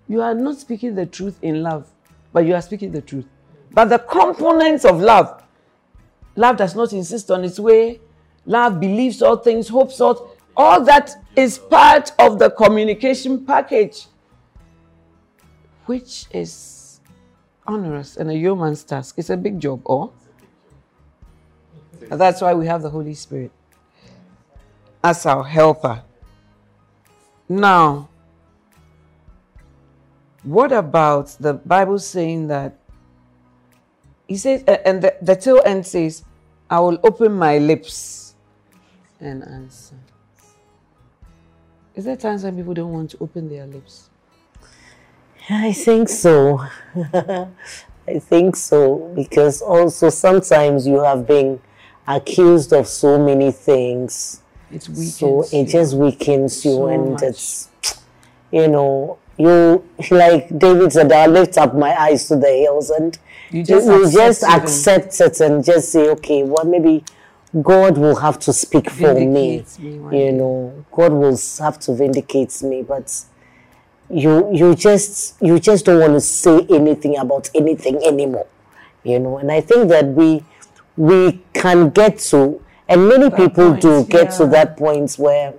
[0.08, 1.92] you are not speaking the truth in love,
[2.32, 3.26] but you are speaking the truth.
[3.72, 5.44] But the components of love,
[6.38, 8.00] love does not insist on its way.
[8.46, 10.36] Love believes all things, hopes all.
[10.58, 14.08] All that is part of the communication package,
[15.86, 17.00] which is
[17.66, 19.16] onerous and a human's task.
[19.18, 20.12] It's a big job, or?
[22.10, 23.52] That's why we have the Holy Spirit
[25.04, 26.04] as our helper.
[27.48, 28.10] Now,
[30.44, 32.78] what about the Bible saying that?
[34.28, 36.24] He says, and the, the tail end says,
[36.70, 38.21] I will open my lips
[39.22, 39.96] and answer.
[41.96, 44.10] Is there times when people don't want to open their lips?
[45.50, 46.66] I think so.
[48.08, 51.60] I think so because also sometimes you have been
[52.08, 54.42] accused of so many things.
[54.72, 55.66] It weakens so it you.
[55.66, 57.24] just weakens you, So and much.
[57.24, 57.70] it's
[58.52, 63.18] you know you like David said, I lift up my eyes to the hills, and
[63.50, 67.04] You just you accept just accept it and just say, okay, well maybe
[67.62, 69.26] God will have to speak for me.
[69.28, 73.26] Me You know, God will have to vindicate me, but
[74.10, 78.48] you you just you just don't want to say anything about anything anymore
[79.04, 79.38] you know?
[79.38, 80.44] And i think that we
[80.98, 85.54] we can get to and many people do point, get to that point where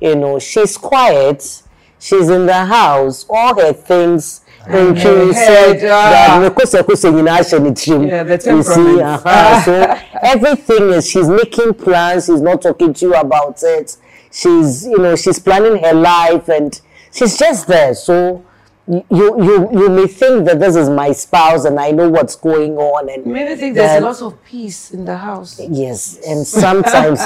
[0.00, 1.62] you know she's quiet
[1.98, 6.48] she's in the house all her things and she her said head, that ah.
[6.48, 8.08] mekosɛkosɛ nyinaa hyɛ ne tirim.
[8.08, 9.02] Yeah, the You see, temperament.
[9.02, 9.62] uh-huh.
[9.62, 13.96] so everything is she's making plans she's not talking to you about it
[14.30, 16.80] she's you know she's planning her life and
[17.12, 18.44] she's just there so
[18.88, 22.78] you you you may think that this is my spouse and I know what's going
[22.78, 25.60] on and Maybe think there's that- a lot of peace in the house.
[25.60, 27.20] yes and sometimes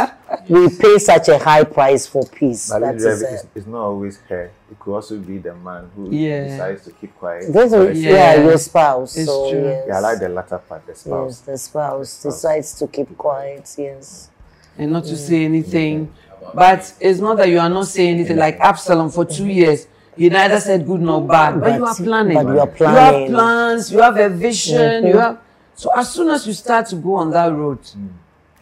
[0.49, 4.19] we pay such a high price for peace But that usually it's, it's not always
[4.29, 4.51] her.
[4.73, 6.45] It could also be the man who Yeah.
[6.45, 7.53] decides to keep quiet.
[7.53, 8.11] this is, yeah.
[8.11, 8.45] Yeah.
[8.45, 9.63] your spouse It's so true.
[9.65, 11.41] yes Yeah, I like the latter part, the yes spouse.
[11.41, 14.31] the spouse decides to keep quiet yes
[14.79, 15.17] and not to mm.
[15.17, 16.13] say anything.
[16.55, 18.37] But it's not that you are not saying anything.
[18.39, 19.87] Like Absalom for two years,
[20.17, 22.35] you neither said good nor bad, but, you are planning.
[22.35, 23.93] but you are You have plans.
[23.93, 24.77] You have a vision.
[24.77, 25.07] Mm-hmm.
[25.07, 25.39] You have.
[25.75, 28.11] So as soon as you start to go on that road, mm.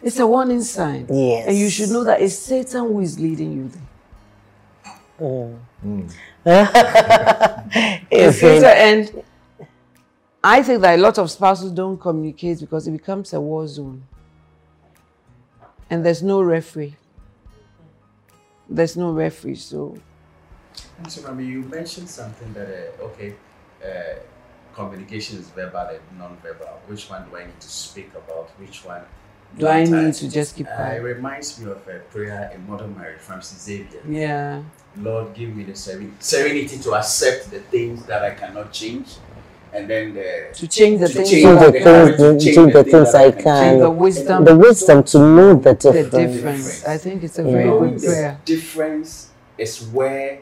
[0.01, 1.07] it's a warning sign.
[1.09, 1.47] Yes.
[1.47, 3.81] And you should know that it's Satan who is leading you there.
[5.19, 5.59] Mm.
[5.85, 6.11] Mm.
[8.11, 9.23] If Satan, it- and
[10.43, 14.03] I think that a lot of spouses don't communicate because it becomes a war zone.
[15.89, 16.95] And there's no referee.
[18.69, 19.97] There's no referee, so
[21.03, 22.67] And so, Mami, you mentioned something that,
[22.99, 23.33] uh, okay,
[23.83, 24.19] uh,
[24.75, 26.79] communication is verbal and non-verbal.
[26.87, 28.49] Which one do I need to speak about?
[28.59, 29.01] Which one
[29.57, 32.87] do I need to just keep Uh, it reminds me of a prayer in Model
[32.89, 34.01] Marriage, Francis Xavier.
[34.07, 34.61] Yeah.
[34.97, 39.07] Lord, give me the seren- serenity to accept the things that I cannot change,
[39.73, 42.39] and then the To change the To things change that the the can- things, courage
[42.41, 45.03] to do change the the things things I that I can the wisdom, The wisdom
[45.03, 46.11] to know the the difference.
[46.35, 46.85] difference.
[46.85, 47.79] I think it's a very Yeah.
[47.79, 48.37] good prayer.
[48.45, 49.09] difference
[49.57, 50.39] is where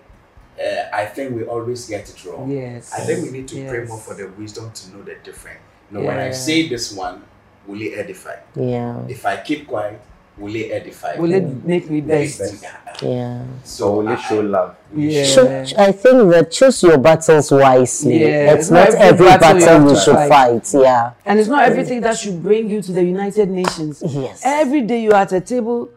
[0.59, 2.51] uh, I think we always get it wrong.
[2.51, 2.91] Yes.
[2.93, 5.59] I think we need to pray more for the wisdom to know the difference.
[5.91, 7.23] You know, when I say this one,
[7.65, 8.35] will it edify?
[8.55, 9.99] Yeah, If I keep quiet,
[10.37, 11.15] will it edify?
[11.17, 12.63] Will it make me best?
[13.01, 13.43] yeah.
[13.63, 14.75] So will it show love?
[14.95, 15.23] Yeah.
[15.25, 18.21] Cho- I think that choose your battles wisely.
[18.21, 20.29] Yeah, it's it's not not every every battle you battle have you should fight.
[20.67, 20.81] fight.
[20.81, 21.11] Yeah.
[21.25, 24.03] And it's not everything that should bring you to the United Nations.
[24.05, 24.41] Yes.
[24.45, 25.89] Every day you are at a table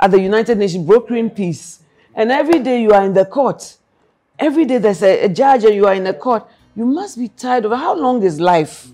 [0.00, 1.80] at the United Nations brokering peace.
[2.14, 3.76] And every day you are in the court.
[4.38, 6.44] Every day there's a, a judge and you are in a court.
[6.76, 8.88] You must be tired of how long is life?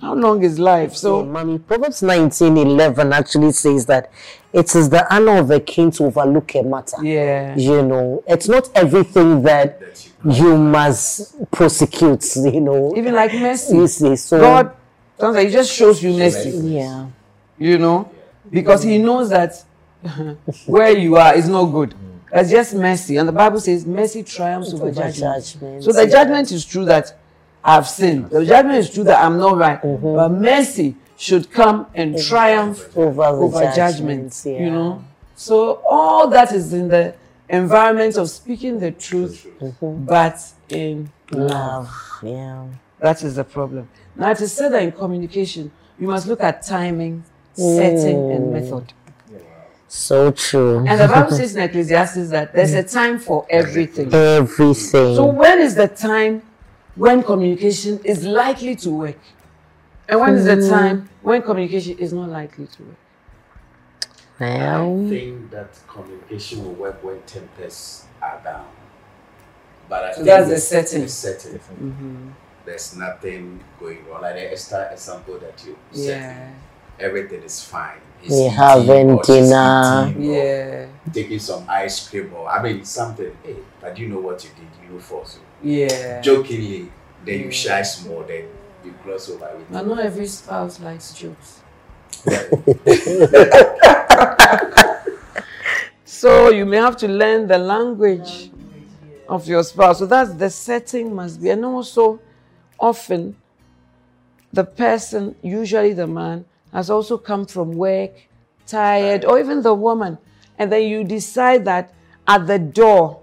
[0.00, 0.94] How long is life?
[0.96, 4.10] So, So mommy, Proverbs 19:11 actually says that
[4.52, 6.96] it is the honor of a king to overlook a matter.
[7.04, 7.54] yeah.
[7.56, 9.80] You know, it's not everything that
[10.24, 12.24] you must prosecute.
[12.36, 13.76] You know, Even like mercy.
[13.76, 14.16] you see.
[14.16, 14.72] So, God
[15.20, 16.50] sounds like he just shows you mercy.
[16.50, 17.06] yeah,
[17.58, 18.10] you know,
[18.50, 19.62] because he knows that
[20.66, 21.94] where you are is not good.
[22.32, 23.16] It's just mercy.
[23.18, 25.44] And the Bible says mercy triumphs over judgment.
[25.44, 25.84] judgment.
[25.84, 27.18] So the judgment is true that
[27.62, 28.30] I've sinned.
[28.30, 29.80] The judgment is true that I'm not right.
[29.82, 30.14] Mm-hmm.
[30.16, 34.32] But mercy should come and triumph over the over judgment.
[34.32, 34.42] judgment.
[34.46, 34.64] yeah.
[34.64, 35.04] You know?
[35.36, 37.14] So all that is in the
[37.48, 40.04] environment of speaking the truth, Mm-hmm.
[40.06, 41.90] but in love.
[42.22, 42.66] Yeah.
[42.98, 43.88] that is the problem.
[44.16, 47.24] Now, it is said that in communication, you must look at timing,
[47.54, 48.92] setting, and method.
[49.92, 50.86] So true.
[50.88, 54.12] And the Bible says in Ecclesiastes that there's a time for everything.
[54.12, 55.14] Everything.
[55.16, 56.40] So, when is the time
[56.94, 59.18] when communication is likely to work?
[60.08, 60.70] And when is the hmm.
[60.70, 62.96] time when communication is not likely to work?
[64.40, 68.68] I well, think that communication will work when tempests are down.
[69.90, 71.02] But I So think that's the it's- setting.
[71.02, 71.58] it's setting.
[71.58, 72.30] Mm-hmm.
[72.64, 74.22] There's nothing going on.
[74.22, 76.54] Like the Esther example that you said.
[76.98, 78.00] Everything is fine.
[78.22, 80.14] He's We eating having dinner.
[80.18, 80.86] Yeah.
[81.12, 83.36] Taking some ice cream or I mean something.
[83.42, 84.68] Hey, but you know what you did.
[84.82, 86.20] You know for so Yeah.
[86.22, 86.90] jokingly.
[87.24, 88.22] Then you shy small.
[88.22, 88.46] Then
[88.84, 89.70] you cross over with.
[89.70, 91.60] But not every spouse likes jokes.
[96.04, 98.50] So you may have to learn the language
[99.28, 99.98] of your spouse.
[99.98, 101.50] So that's the setting must be.
[101.50, 102.20] And also,
[102.78, 103.34] often,
[104.52, 108.10] the person, usually the man, has also come from work,
[108.66, 110.18] tired, or even the woman.
[110.58, 111.92] And then you decide that
[112.26, 113.20] at the door,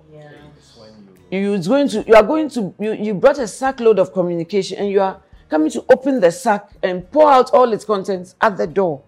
[1.31, 4.77] you is going to you are going to you, you brought a sackload of communication
[4.79, 8.57] and you are coming to open the sack and pour out all its contents at
[8.57, 9.01] the door.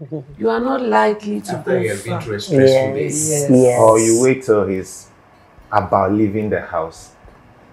[0.38, 3.04] You are not likely to After you go have been through a stressful day.
[3.04, 3.50] yes, Yes.
[3.50, 3.80] yes.
[3.80, 5.08] Or you wait till he's
[5.70, 7.12] about leaving the house,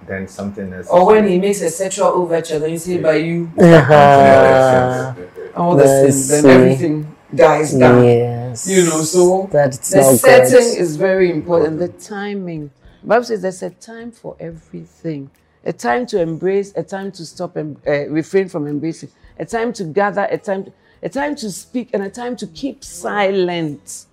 [0.08, 0.88] then something else.
[0.90, 5.14] Or when he makes a sexual overture, then you say by you Uh-huh.
[5.56, 8.04] all the Let's sin, then everything dies down.
[8.04, 8.68] Yes.
[8.68, 10.78] You know, so That's the setting good.
[10.78, 11.80] is very important.
[11.80, 12.72] The timing.
[13.04, 15.32] Bible says there's a time for everything.
[15.64, 19.72] A time to embrace, a time to stop and uh, refrain from embracing, a time
[19.74, 20.72] to gather, a time,
[21.04, 24.06] a time to speak, and a time to keep silent.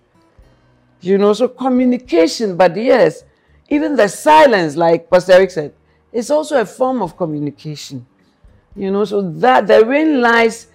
[1.01, 2.57] You know, so communication.
[2.57, 3.25] But yes,
[3.69, 5.75] even the silence, like Pastor Eric said,
[6.13, 8.07] is also a form of communication.
[8.77, 10.68] You know, so that therein lies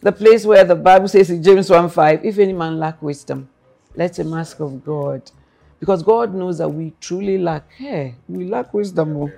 [0.00, 3.48] the place where the Bible says in James 1 5, if any man lack wisdom,
[3.94, 5.30] let him ask of God.
[5.80, 7.70] Because God knows that we truly lack.
[7.72, 9.16] Hey, we lack wisdom.
[9.16, 9.30] oh.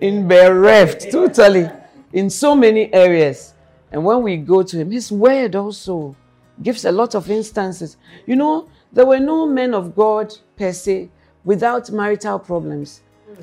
[0.00, 1.68] In bereft, totally,
[2.12, 3.54] in so many areas.
[3.90, 6.14] And when we go to Him, His word also
[6.62, 7.96] gives a lot of instances.
[8.26, 11.10] You know, there were no men of God per se
[11.44, 13.02] without marital problems.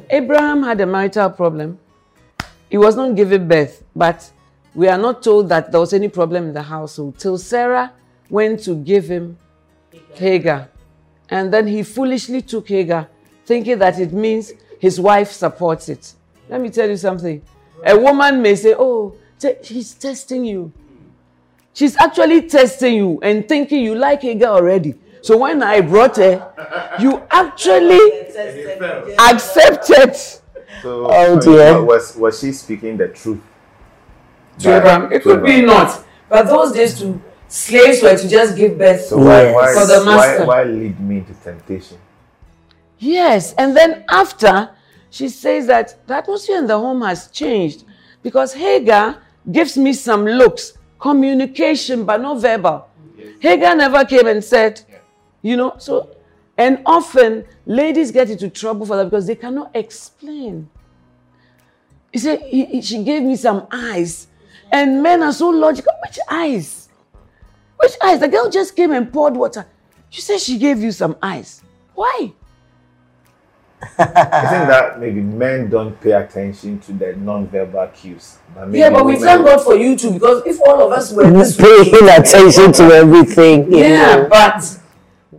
[0.09, 1.79] Abraham had a marital problem.
[2.69, 4.31] He was not given birth, but
[4.75, 7.93] we are not told that there was any problem in the household till Sarah
[8.29, 9.37] went to give him
[10.15, 10.69] Hagar.
[11.29, 13.07] And then he foolishly took Hagar,
[13.45, 16.13] thinking that it means his wife supports it.
[16.49, 17.41] Let me tell you something.
[17.85, 20.71] A woman may say, Oh, te- she's testing you.
[21.73, 24.95] She's actually testing you and thinking you like Hagar already.
[25.21, 26.53] So when I brought her,
[26.99, 27.99] you actually
[29.19, 30.15] accepted
[30.81, 31.81] So, Oh, dear.
[31.81, 33.41] was was she speaking the truth?
[34.59, 35.11] To Abraham.
[35.11, 36.03] It could be not.
[36.29, 39.01] But those days to slaves were to just give birth.
[39.05, 39.55] So why Yes.
[39.55, 40.45] why, For the why master.
[40.45, 41.97] why lead me to temptation?
[42.99, 44.69] Yes, and then after
[45.09, 47.83] she says that the atmosphere in the home has changed
[48.23, 49.17] because Hagar
[49.51, 52.87] gives me some looks, communication, but not verbal.
[53.39, 54.81] Hagar never came and said,
[55.41, 56.09] you know, so,
[56.57, 60.69] and often ladies get into trouble for that because they cannot explain.
[62.11, 64.27] He said, he, he, she gave me some eyes.
[64.75, 65.93] And men are so logical.
[66.05, 66.89] Which eyes?
[67.77, 68.19] Which eyes?
[68.19, 69.65] The girl just came and poured water.
[70.11, 71.63] You said she gave you some eyes.
[71.93, 72.33] Why?
[73.81, 78.37] I think that maybe men don't pay attention to the non-verbal cues.
[78.53, 81.23] But yeah, but we thank God for you too because if all of us were
[81.23, 84.27] paying attention to everything, yeah, know.
[84.29, 84.79] but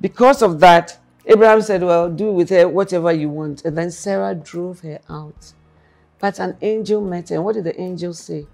[0.01, 4.34] because of that, Abraham said, "Well, do with her whatever you want," and then Sarah
[4.34, 5.53] drove her out.
[6.18, 7.37] But an angel met her.
[7.37, 8.47] And what did the angel say?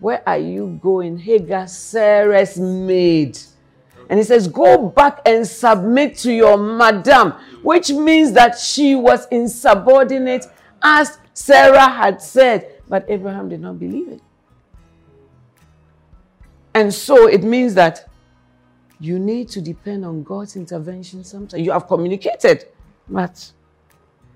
[0.00, 1.18] Where are you going?
[1.18, 3.38] Hagar, Sarah's maid.
[4.08, 7.32] And he says, Go back and submit to your madam,
[7.62, 10.46] which means that she was insubordinate
[10.82, 12.82] as Sarah had said.
[12.88, 14.20] But Abraham did not believe it.
[16.74, 18.08] And so it means that
[19.00, 21.62] you need to depend on God's intervention sometimes.
[21.62, 22.66] You have communicated,
[23.08, 23.52] but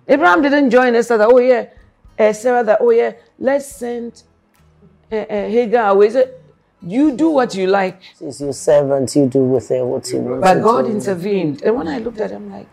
[0.08, 1.66] Abraham didn't join us that, oh yeah,
[2.18, 4.22] uh, Sarah, that, oh yeah, let's send
[5.22, 6.10] Hagar away.
[6.10, 6.28] So
[6.82, 8.02] you do what you like.
[8.18, 10.42] She's your servant, you do with her what you want.
[10.42, 11.62] But God intervened.
[11.62, 12.66] And when I looked at him, like,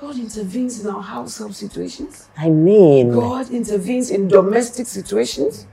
[0.00, 2.28] God intervenes in our household situations.
[2.36, 5.66] I mean, God intervenes in domestic situations.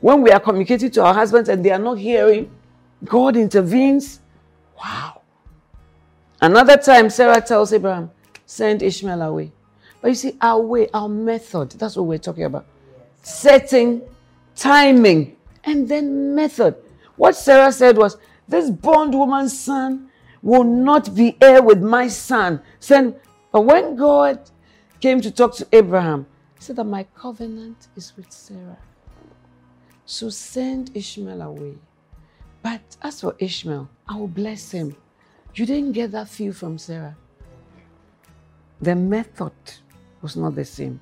[0.00, 2.50] When we are communicating to our husbands and they are not hearing,
[3.04, 4.20] God intervenes.
[4.82, 5.20] Wow.
[6.40, 8.10] Another time, Sarah tells Abraham,
[8.46, 9.52] send Ishmael away.
[10.00, 12.66] But you see, our way, our method, that's what we're talking about.
[13.22, 14.00] Setting,
[14.56, 16.76] timing, and then method.
[17.16, 18.16] What Sarah said was,
[18.48, 20.10] This bondwoman's son
[20.42, 22.62] will not be heir with my son.
[22.78, 23.14] Send.
[23.52, 24.50] But when God
[25.00, 28.78] came to talk to Abraham, he said that my covenant is with Sarah.
[30.06, 31.78] So send Ishmael away.
[32.62, 34.96] But as for Ishmael, I will bless him.
[35.54, 37.16] You didn't get that feel from Sarah.
[38.80, 39.52] The method
[40.22, 41.00] was not the same.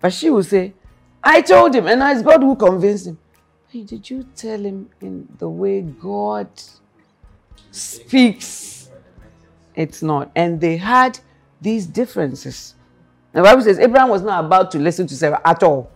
[0.00, 0.74] But she will say,
[1.22, 3.18] I told him, and it's God who convinced him.
[3.74, 6.46] Hey, did you tell him in the way God
[7.72, 8.88] speaks?
[9.74, 10.30] It's not.
[10.36, 11.18] And they had
[11.60, 12.76] these differences.
[13.32, 15.90] The Bible says Abraham was not about to listen to Sarah at all.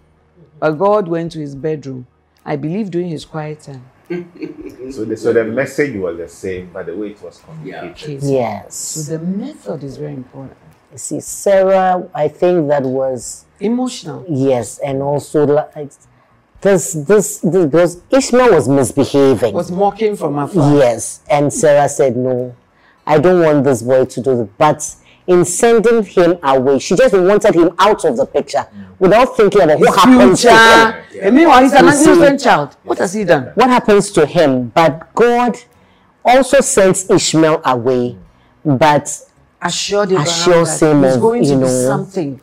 [0.59, 2.09] But God went to his bedroom,
[2.45, 3.85] I believe during his quiet time.
[4.91, 8.24] so, the, so the message was the same, but the way it was communicated.
[8.24, 8.74] Yes.
[8.74, 10.59] So the method is very important.
[10.91, 14.24] You see, Sarah, I think that was emotional.
[14.29, 15.93] Yes, and also like
[16.61, 19.55] this, this, this, because Ishmael was misbehaving.
[19.55, 20.77] Was mocking from afar.
[20.77, 21.21] Yes.
[21.31, 22.55] And Sarah said, no,
[23.07, 24.59] I don't want this boy to do it.
[24.59, 24.95] But
[25.27, 28.67] in sending him away, she just wanted him out of the picture
[28.99, 31.23] without thinking about what happens to him.
[31.23, 32.77] And meanwhile, he's an innocent child.
[32.83, 33.53] What has he done?
[33.55, 34.69] What happens to him?
[34.71, 35.57] But God
[36.25, 38.17] also sends Ishmael away,
[38.65, 39.09] but
[39.63, 42.41] assured Abraham assures him of, going to you know, something.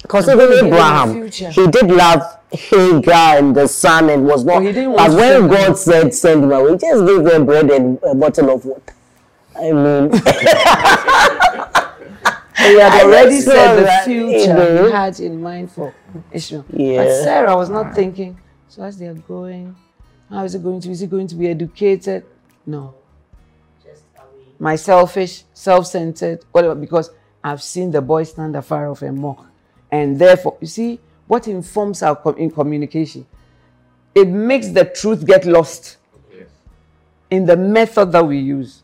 [0.00, 4.62] Because even Abraham, he did love Hagar and the son and was not.
[4.64, 5.76] Oh, but when God him.
[5.76, 8.94] said send him away, just gave them bread and a bottle of water.
[9.56, 10.12] I mean,
[12.56, 15.94] he had already said the future he had in mind for
[16.32, 16.64] Ishmael.
[16.70, 17.04] Yeah.
[17.04, 18.38] But Sarah was not thinking.
[18.68, 19.74] So as they are going,
[20.28, 20.90] how is it going to?
[20.90, 22.26] Is he going to be educated?
[22.66, 22.94] No.
[23.82, 24.02] Just
[24.58, 26.74] my selfish, self-centered, whatever.
[26.74, 27.10] Because
[27.42, 29.46] I've seen the boy stand afar off and mock,
[29.90, 33.26] and therefore, you see what informs our com- in communication?
[34.14, 35.98] It makes the truth get lost
[37.30, 38.82] in the method that we use.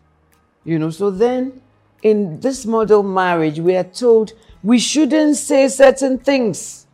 [0.64, 1.60] You know, so then
[2.02, 4.32] in this model marriage, we are told
[4.62, 6.86] we shouldn't say certain things.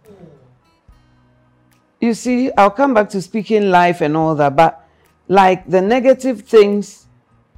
[2.01, 4.88] You see, I'll come back to speaking life and all that, but
[5.26, 7.07] like the negative things,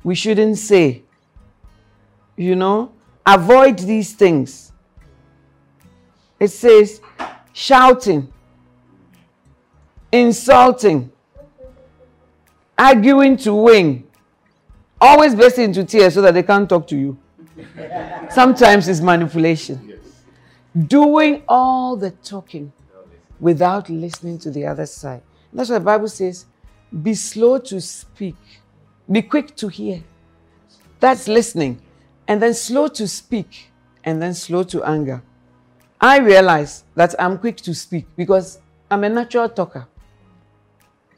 [0.03, 1.03] we shouldn't say.
[2.37, 2.93] You know,
[3.27, 4.73] avoid these things.
[6.39, 7.03] It says,
[7.61, 8.33] shouting,
[10.11, 11.13] insulting,
[12.79, 14.03] arguing to win,
[14.99, 17.19] always bursting into tears so that they can't talk to you.
[18.31, 20.01] Sometimes it's manipulation.
[20.87, 22.73] Doing all the talking
[23.39, 25.21] without listening to the other side.
[25.53, 26.47] That's what the Bible says
[27.03, 28.37] be slow to speak,
[29.13, 30.03] be quick to hear.
[30.99, 31.83] That's listening.
[32.27, 33.71] And then slow to speak,
[34.03, 35.23] and then slow to anger.
[36.01, 38.59] I realize that I'm quick to speak because
[38.91, 39.87] I'm a natural talker.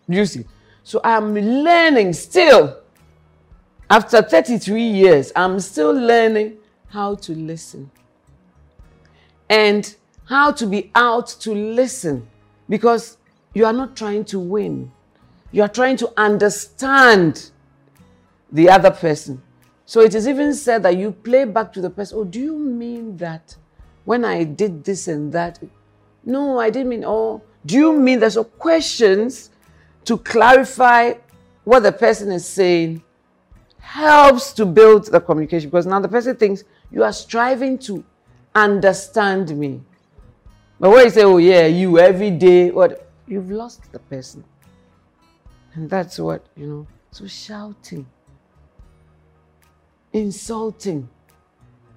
[0.08, 0.44] You see?
[0.82, 2.78] So I'm learning still.
[3.88, 6.56] After 33 years, I'm still learning
[6.88, 7.90] how to listen
[9.48, 12.26] and how to be out to listen
[12.68, 13.18] because
[13.54, 14.90] you are not trying to win.
[15.52, 17.50] You are trying to understand
[18.50, 19.42] the other person.
[19.84, 22.58] So it is even said that you play back to the person, oh, do you
[22.58, 23.56] mean that
[24.04, 25.58] when I did this and that?
[26.24, 29.50] No, I didn't mean, oh, do you mean there's so questions
[30.04, 31.14] to clarify
[31.64, 33.02] what the person is saying
[33.78, 38.04] helps to build the communication because now the person thinks you are striving to
[38.54, 39.80] understand me.
[40.78, 44.44] But when you say, oh yeah, you every day, what you've lost the person.
[45.74, 46.86] And that's what, you know.
[47.10, 48.06] So shouting,
[50.12, 51.08] insulting.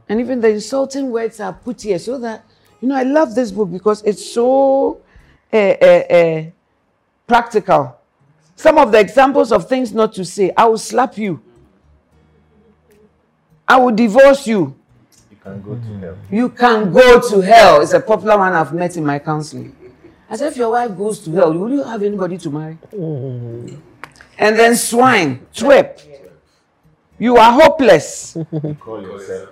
[0.07, 2.45] And even the insulting words are put here so that,
[2.81, 5.01] you know, I love this book because it's so
[5.51, 6.43] uh, uh,
[7.25, 7.97] practical.
[8.55, 11.41] Some of the examples of things not to say I will slap you,
[13.67, 14.75] I will divorce you.
[15.31, 16.17] You can go to hell.
[16.31, 17.81] You can go to hell.
[17.81, 19.75] It's a popular one I've met in my counseling.
[20.29, 22.77] As if your wife goes to hell, will you have anybody to marry?
[24.37, 25.99] And then swine, twip.
[27.17, 28.37] You are hopeless.
[28.79, 29.49] Call yourself.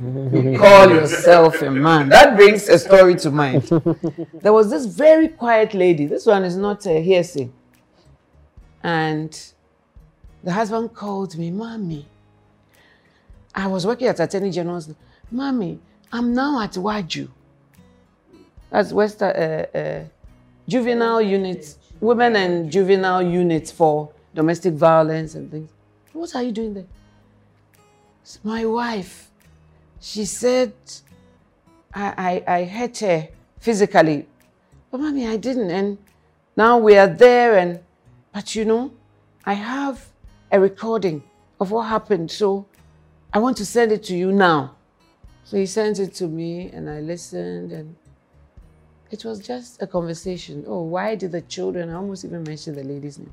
[0.00, 2.08] You call yourself a man.
[2.08, 3.64] That brings a story to mind.
[4.42, 6.06] There was this very quiet lady.
[6.06, 7.50] This one is not a hearsay.
[8.82, 9.30] And
[10.44, 12.06] the husband called me, Mommy.
[13.54, 14.88] I was working at Attorney General's.
[15.30, 15.80] Mommy,
[16.12, 17.28] I'm now at Waju.
[18.70, 20.04] That's West uh, uh,
[20.68, 25.70] Juvenile Unit, Women and Juvenile Unit for Domestic Violence and things.
[26.12, 26.86] What are you doing there?
[28.22, 29.27] It's my wife.
[30.00, 30.72] She said
[31.94, 33.28] I, I, I hurt her
[33.58, 34.26] physically.
[34.90, 35.70] But mommy, I didn't.
[35.70, 35.98] And
[36.56, 37.80] now we are there and
[38.32, 38.92] but you know,
[39.44, 40.06] I have
[40.52, 41.22] a recording
[41.60, 42.30] of what happened.
[42.30, 42.66] So
[43.32, 44.76] I want to send it to you now.
[45.44, 47.96] So he sent it to me and I listened and
[49.10, 50.64] it was just a conversation.
[50.66, 53.32] Oh, why did the children, I almost even mentioned the lady's name.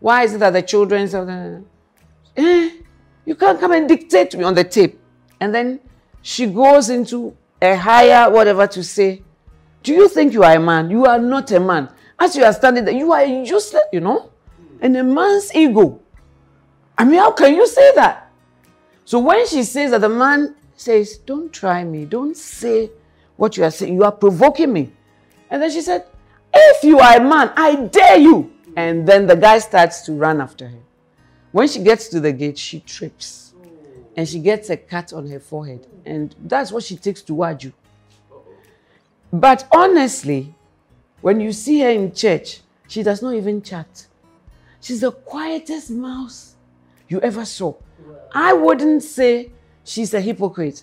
[0.00, 1.64] Why is it that the children,
[2.36, 2.70] eh,
[3.24, 4.98] you can't come and dictate to me on the tape.
[5.40, 5.80] And then
[6.22, 9.22] she goes into a higher whatever to say,
[9.82, 10.90] do you think you are a man?
[10.90, 11.88] You are not a man.
[12.18, 14.30] As you are standing there, you are useless, you know?
[14.80, 16.00] And a man's ego.
[16.96, 18.30] I mean, how can you say that?
[19.04, 22.90] So when she says that the man says, Don't try me, don't say
[23.36, 24.92] what you are saying, you are provoking me.
[25.50, 26.04] And then she said,
[26.52, 28.52] If you are a man, I dare you.
[28.76, 30.78] And then the guy starts to run after her.
[31.52, 33.47] When she gets to the gate, she trips
[34.18, 35.86] and she gets a cut on her forehead.
[36.04, 37.72] And that's what she takes to Waju.
[39.32, 40.56] But honestly,
[41.20, 44.08] when you see her in church, she does not even chat.
[44.80, 46.56] She's the quietest mouse
[47.06, 47.74] you ever saw.
[48.34, 49.52] I wouldn't say
[49.84, 50.82] she's a hypocrite,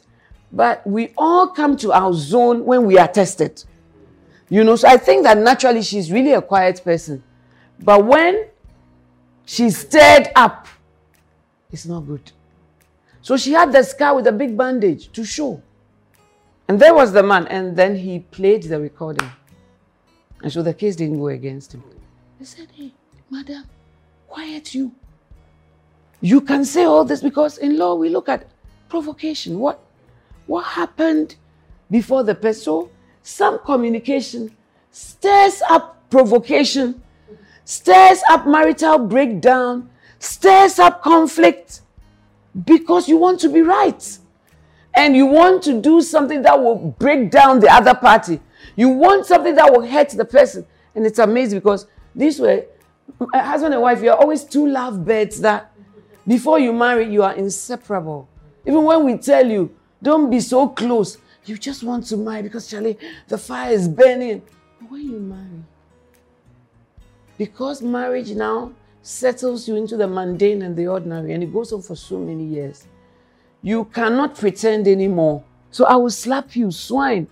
[0.54, 3.62] but we all come to our zone when we are tested.
[4.48, 7.22] You know, so I think that naturally she's really a quiet person.
[7.82, 8.46] But when
[9.44, 10.70] she's stirred up,
[11.70, 12.32] it's not good.
[13.26, 15.60] So she had the scar with a big bandage to show.
[16.68, 19.28] And there was the man, and then he played the recording.
[20.44, 21.84] And so the case didn't go against him.
[22.38, 22.94] They said, Hey,
[23.32, 23.64] madam,
[24.28, 24.92] quiet you.
[26.22, 28.46] You can say all this because in law we look at
[28.90, 29.58] provocation.
[29.58, 29.80] What,
[30.46, 31.36] what happened
[31.90, 32.62] before the person?
[32.62, 32.92] So
[33.24, 34.56] some communication
[34.92, 37.02] stirs up provocation,
[37.64, 41.82] stirs up marital breakdown, stirs up conflict
[42.64, 44.20] because you want to be right.
[44.96, 48.40] And you want to do something that will break down the other party.
[48.78, 50.66] You want something that will hurt the person.
[50.96, 52.66] And it's amazing because this way,
[53.34, 55.72] husband and wife, you're always two lovebirds that
[56.26, 58.30] before you marry, you are inseparable.
[58.66, 62.68] Even when we tell you, don't be so close, you just want to marry because,
[62.68, 62.98] Charlie,
[63.28, 64.42] the fire is burning.
[64.80, 65.64] But when you marry,
[67.38, 68.72] because marriage now
[69.06, 72.44] settles you into the mundane and the ordinary, and it goes on for so many
[72.44, 72.88] years,
[73.62, 75.44] you cannot pretend anymore.
[75.70, 77.28] So I will slap you, swine.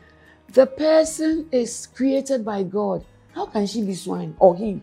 [0.53, 3.03] The person is created by God.
[3.33, 4.81] How can she be swine or he?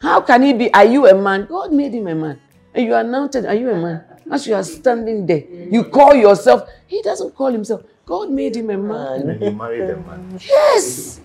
[0.00, 0.72] How can he be?
[0.72, 1.46] Are you a man?
[1.46, 2.40] God made him a man.
[2.74, 3.44] And you are anointed.
[3.44, 4.04] Are you a man?
[4.30, 6.68] As you are standing there, you call yourself.
[6.86, 7.82] He doesn't call himself.
[8.06, 9.28] God made him a man.
[9.28, 10.38] And he married a man.
[10.40, 11.20] Yes.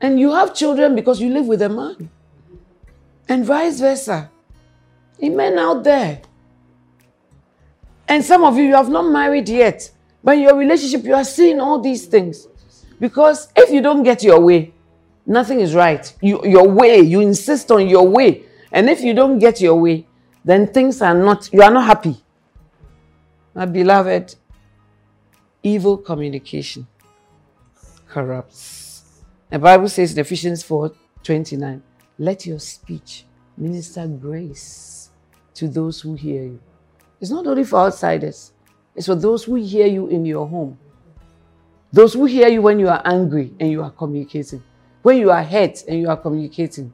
[0.00, 2.10] And you have children because you live with a man.
[3.28, 4.30] And vice versa.
[5.22, 6.22] Amen out there.
[8.06, 9.90] And some of you, you have not married yet.
[10.22, 12.46] But in your relationship, you are seeing all these things.
[13.00, 14.72] Because if you don't get your way,
[15.26, 16.12] nothing is right.
[16.20, 18.44] You, your way, you insist on your way.
[18.72, 20.06] And if you don't get your way,
[20.44, 22.22] then things are not, you are not happy.
[23.54, 24.34] My beloved,
[25.62, 26.86] evil communication
[28.08, 29.02] corrupts.
[29.50, 31.82] The Bible says in Ephesians 4 29,
[32.18, 35.10] let your speech minister grace
[35.54, 36.60] to those who hear you.
[37.20, 38.52] It's not only for outsiders,
[38.94, 40.78] it's for those who hear you in your home.
[41.92, 44.62] Those who hear you when you are angry and you are communicating,
[45.02, 46.92] when you are hurt and you are communicating.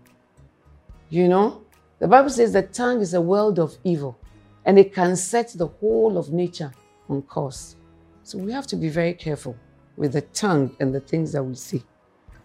[1.08, 1.62] You know,
[1.98, 4.18] the Bible says the tongue is a world of evil
[4.64, 6.72] and it can set the whole of nature
[7.08, 7.76] on course.
[8.22, 9.56] So we have to be very careful
[9.96, 11.82] with the tongue and the things that we say.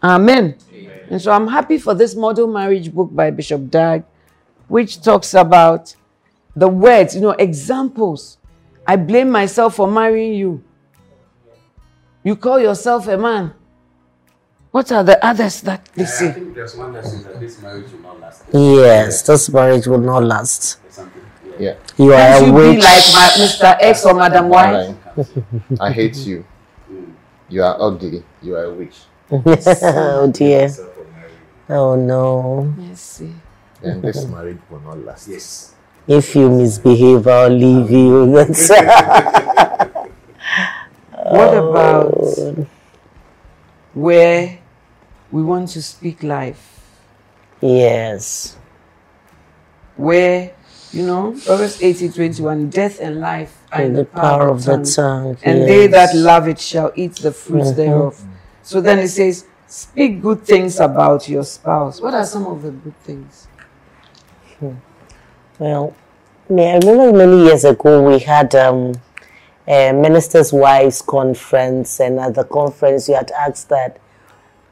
[0.05, 0.55] Amen.
[0.71, 0.99] Amen.
[1.09, 4.03] And so I'm happy for this model marriage book by Bishop Dag,
[4.67, 5.95] which talks about
[6.55, 8.37] the words, you know, examples.
[8.85, 10.63] I blame myself for marrying you.
[12.23, 13.53] You call yourself a man.
[14.69, 16.29] What are the others that they say?
[16.29, 18.43] I think there's one that says that this marriage will not last.
[18.53, 20.79] Yes, this marriage will not last.
[21.57, 21.75] Yeah.
[21.97, 22.83] You are Can't a you be witch.
[22.83, 23.77] like my, Mr.
[23.79, 24.95] X or Madam Y.
[25.79, 26.45] I hate you.
[26.91, 27.13] Mm.
[27.49, 28.23] You are ugly.
[28.41, 28.97] You are a witch.
[29.31, 30.69] oh dear.
[31.69, 32.73] Oh no.
[32.77, 33.33] Yes, see.
[33.81, 35.27] And this marriage will not last.
[35.27, 35.73] Yes.
[36.07, 38.31] If you misbehave, I'll leave you.
[38.31, 38.69] That's
[41.25, 42.67] What about oh,
[43.95, 44.59] where
[45.31, 46.85] we want to speak life?
[47.61, 48.57] yes.
[49.97, 50.53] Where,
[50.91, 54.83] you know, Proverbs 80 21, death and life are in And the power of the
[54.83, 55.37] tongue.
[55.41, 55.67] And yes.
[55.67, 57.77] they that love it shall eat the fruits mm-hmm.
[57.77, 58.23] thereof.
[58.65, 62.01] So then it says, speak good things about your spouse.
[62.01, 63.47] What are some of the good things?
[65.59, 65.95] Well,
[66.49, 68.93] I remember many years ago we had um,
[69.67, 74.01] a ministers' wives conference, and at the conference you had asked that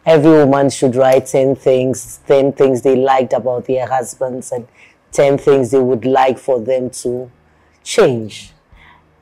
[0.08, 4.68] every woman should write 10 things, 10 things they liked about their husbands, and
[5.12, 7.30] 10 things they would like for them to
[7.84, 8.54] change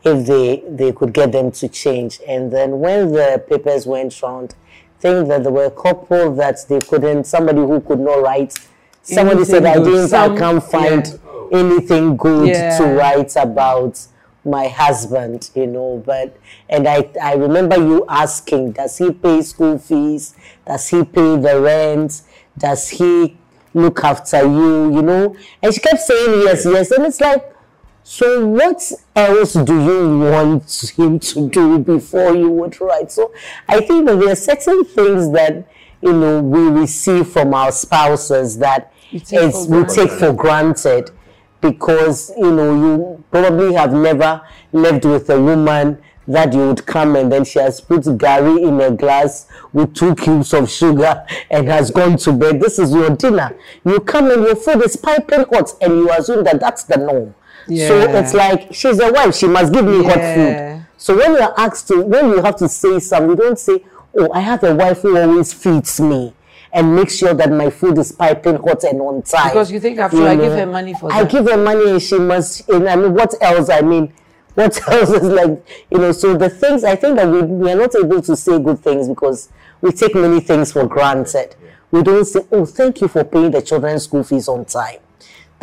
[0.04, 2.22] if they, they could get them to change.
[2.26, 4.56] And then when the papers went round,
[5.02, 8.54] I think that there were a couple that they couldn't, somebody who could not write.
[9.02, 11.58] Somebody said, I didn't, Some- I can't find yeah.
[11.60, 12.78] anything good Yeah.
[12.78, 14.00] to write about
[14.46, 16.04] my husband, you know.
[16.06, 16.38] But
[16.70, 20.36] and I I remember you asking, does he pay school fees?
[20.68, 22.22] Does he pay the rent?
[22.56, 23.40] Does he
[23.74, 24.94] look after you?
[24.94, 25.36] You know?
[25.64, 26.92] And she kept saying yes, yes.
[26.92, 27.51] And it's like,
[28.04, 28.82] so what
[29.16, 33.12] else do you want him to do before you would write?
[33.12, 33.32] So
[33.68, 35.68] I think that there are certain things that
[36.02, 41.12] you know we receive from our spouses that take it's we take for granted
[41.62, 44.42] because you know you probably have never
[44.74, 48.80] lived with a woman that you would come and then she has put gari in
[48.82, 52.60] a glass with two cubes of sugar and has gone to bed.
[52.60, 53.56] This is your dinner.
[53.84, 57.34] You come and your food is piping hot and you assume that that's the norm.
[57.78, 60.86] So it's like she's a wife, she must give me hot food.
[60.98, 63.84] So when you're asked to, when you have to say something, you don't say,
[64.18, 66.34] "Oh, I have a wife who always feeds me
[66.72, 69.98] and makes sure that my food is piping hot and on time." Because you think
[69.98, 71.16] after I give her money for that.
[71.16, 71.32] I that.
[71.32, 72.70] give her money and she must.
[72.70, 73.70] And I mean, what else?
[73.70, 74.14] I mean,
[74.54, 76.12] what else is like you know?
[76.12, 79.08] So the things I think that we we are not able to say good things
[79.08, 79.50] because
[79.82, 81.56] we take many things for granted.
[81.90, 85.00] We don't say, "Oh, thank you for paying the children's school fees on time."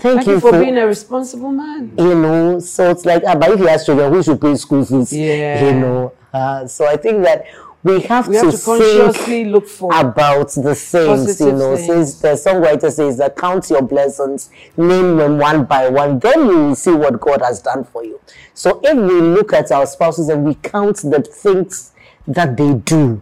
[0.00, 1.92] Thank, Thank you for being a responsible man.
[1.98, 4.84] you know so it's like ah, but if you ask children who should pay school
[4.84, 5.64] fees Yeah.
[5.64, 7.44] you know uh, so i think that
[7.82, 11.86] we have We to, have to consciously look for about the things you know things.
[11.86, 16.56] since the songwriter says that count your blessings name them one by one then you
[16.66, 18.20] will see what god has done for you
[18.54, 21.92] so if we look at our spouses and we count the things
[22.26, 23.20] that they do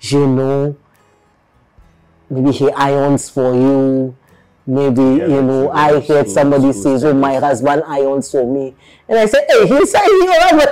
[0.00, 0.76] you know
[2.30, 4.16] maybe he irons for you
[4.66, 8.72] maybe you know i heard somebody says oh my husband irons for me
[9.08, 10.68] and i said hey he said you have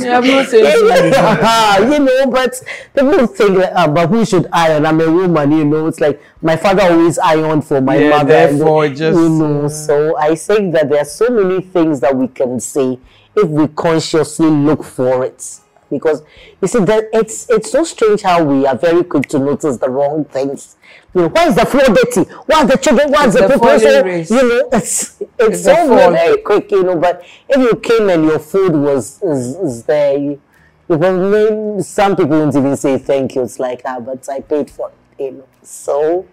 [0.00, 0.62] You have not said
[1.90, 2.62] you know, but
[2.94, 4.86] people think like, ah, but who should iron?
[4.86, 5.86] I'm a woman, you know.
[5.86, 8.34] It's like my father always ironed for my Yeah, mother.
[8.34, 9.68] and, just, you know.
[9.68, 12.98] So I think that there are so many things that we can say
[13.36, 15.60] if we consciously look for it.
[15.98, 16.22] Because
[16.60, 19.88] you see that it's it's so strange how we are very quick to notice the
[19.88, 20.76] wrong things.
[21.14, 22.22] You know, why is the floor dirty?
[22.46, 23.10] Why are the children?
[23.10, 24.36] Why is the the people?
[24.36, 25.74] You know, it's it's, It's so
[26.12, 26.70] very quick.
[26.70, 30.40] You know, but if you came and your food was is, is there, you,
[30.88, 33.42] you probably some people won't even say thank you.
[33.42, 35.24] It's like ah, but I paid for it.
[35.24, 36.26] You know, so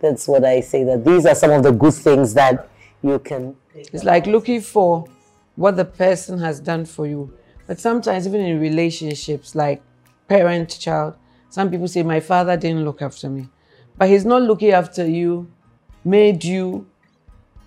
[0.00, 0.84] that's what I say.
[0.84, 2.68] That these are some of the good things that
[3.02, 3.56] you can.
[3.74, 5.06] It's like looking for
[5.56, 7.32] what the person has done for you.
[7.70, 9.80] But sometimes, even in relationships, like
[10.26, 11.14] parent child,
[11.50, 13.48] some people say, My father didn't look after me.
[13.96, 15.48] But he's not looking after you,
[16.04, 16.88] made you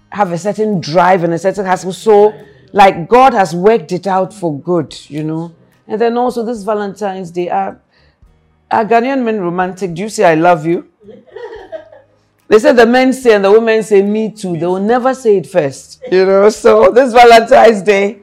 [0.10, 1.94] have a certain drive and a certain hustle.
[1.94, 2.34] So,
[2.74, 5.56] like, God has worked it out for good, you know.
[5.88, 7.80] And then also, this Valentine's Day, are,
[8.72, 9.94] are Ghanaian men romantic?
[9.94, 10.92] Do you say, I love you?
[12.50, 14.58] They say the men say and the women say me too.
[14.60, 16.04] They will never say it first.
[16.12, 18.20] You know, so this Valentine's Day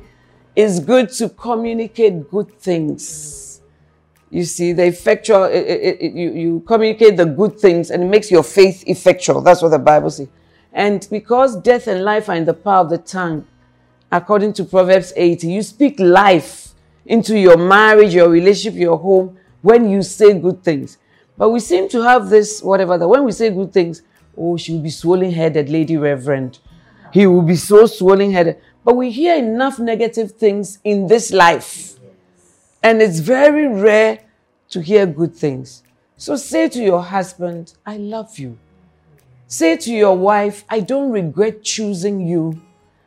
[0.56, 3.60] is good to communicate good things.
[4.30, 8.06] You see, the effectual, it, it, it, you, you communicate the good things and it
[8.06, 9.40] makes your faith effectual.
[9.40, 10.28] That's what the Bible says.
[10.72, 13.46] And because death and life are in the power of the tongue,
[14.12, 16.68] according to Proverbs 80, you speak life
[17.06, 20.98] into your marriage, your relationship, your home when you say good things.
[21.36, 24.02] But we seem to have this, whatever, that when we say good things,
[24.36, 26.58] oh, she will be swollen headed, Lady Reverend.
[27.12, 28.60] He will be so swollen headed.
[28.90, 31.94] But we hear enough negative things in this life.
[32.82, 34.18] And it's very rare
[34.70, 35.84] to hear good things.
[36.16, 38.58] So say to your husband, I love you.
[39.46, 42.60] Say to your wife, I don't regret choosing you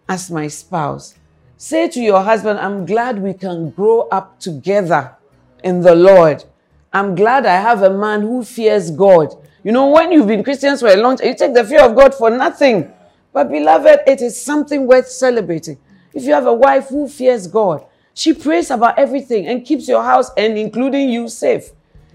[0.08, 1.16] as my spouse.
[1.58, 5.18] Say to your husband, I'm glad we can grow up together
[5.66, 6.46] in the Lord.
[6.94, 9.36] I'm glad I have a man who fears God.
[9.66, 11.94] You know, when you've been Christians for a long time, you take the fear of
[11.94, 12.90] God for nothing.
[13.34, 15.78] But beloved, it is something worth celebrating.
[16.14, 20.04] If you have a wife who fears God, she prays about everything and keeps your
[20.04, 21.72] house and including you safe.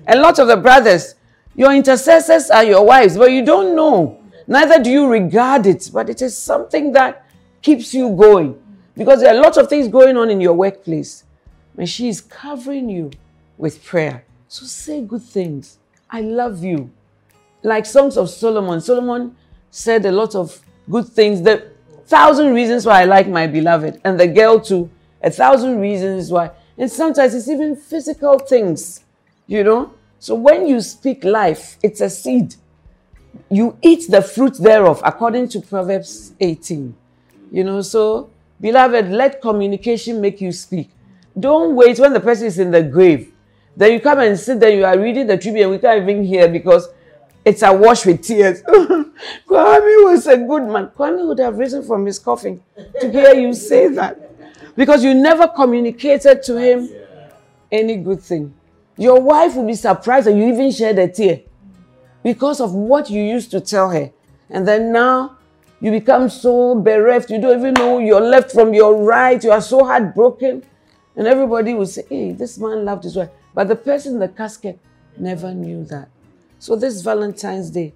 [0.07, 1.17] A lot of the brothers,
[1.57, 4.23] your intercessors are your wives, but you don't know.
[4.47, 7.27] Neither do you regard it, but it is something that
[7.61, 8.63] keeps you going.
[8.97, 11.25] Because there are lots of things going on in your workplace.
[11.77, 13.11] And she is covering you
[13.57, 14.25] with prayer.
[14.47, 15.79] So say good things.
[16.09, 16.91] I love you.
[17.63, 18.81] Like Songs of Solomon.
[18.81, 19.37] Solomon
[19.71, 20.61] said a lot of
[20.91, 21.43] good things.
[21.43, 21.71] The
[22.07, 24.01] thousand reasons why I like my beloved.
[24.05, 24.91] And the girl too.
[25.23, 26.51] A thousand reasons why.
[26.77, 29.05] And sometimes it's even physical things,
[29.47, 29.93] you know.
[30.21, 32.55] So when you speak life, it's a seed.
[33.51, 36.95] You eat the fruit thereof, according to Proverbs 18.
[37.51, 38.31] You know, so
[38.61, 40.91] beloved, let communication make you speak.
[41.39, 43.33] Don't wait when the person is in the grave.
[43.77, 46.25] Then you come and sit there, you are reading the tribute, and we can't even
[46.25, 46.89] hear because
[47.45, 48.63] it's a wash with tears.
[49.49, 50.89] Kwame was a good man.
[50.89, 52.63] Kwame would have risen from his coffin
[53.01, 54.17] to hear you say that.
[54.77, 56.89] Because you never communicated to him
[57.73, 58.55] any good thing.
[58.97, 61.41] Your wife will be surprised that you even shed a tear
[62.23, 64.11] because of what you used to tell her.
[64.51, 65.37] And then now
[65.81, 69.61] you become so bereft, you don't even know your left from your right, you are
[69.61, 70.65] so heartbroken.
[71.17, 73.31] And everybody will say, hey, this man loved his wife.
[73.55, 74.79] But the person in the casket
[75.17, 76.09] never knew that.
[76.59, 77.95] So this Valentine's Day,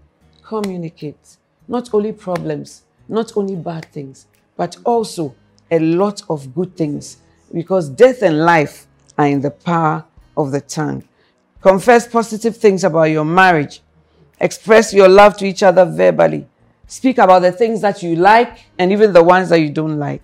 [0.52, 1.38] communicate.
[1.66, 4.26] Not only problems, not only bad things,
[4.56, 5.34] but also
[5.70, 7.16] a lot of good things.
[7.54, 8.86] Because death and life
[9.16, 10.04] are in the power
[10.36, 11.04] of the tongue.
[11.62, 13.80] Confess positive things about your marriage.
[14.40, 16.46] Express your love to each other verbally.
[16.86, 20.22] Speak about the things that you like and even the ones that you don't like.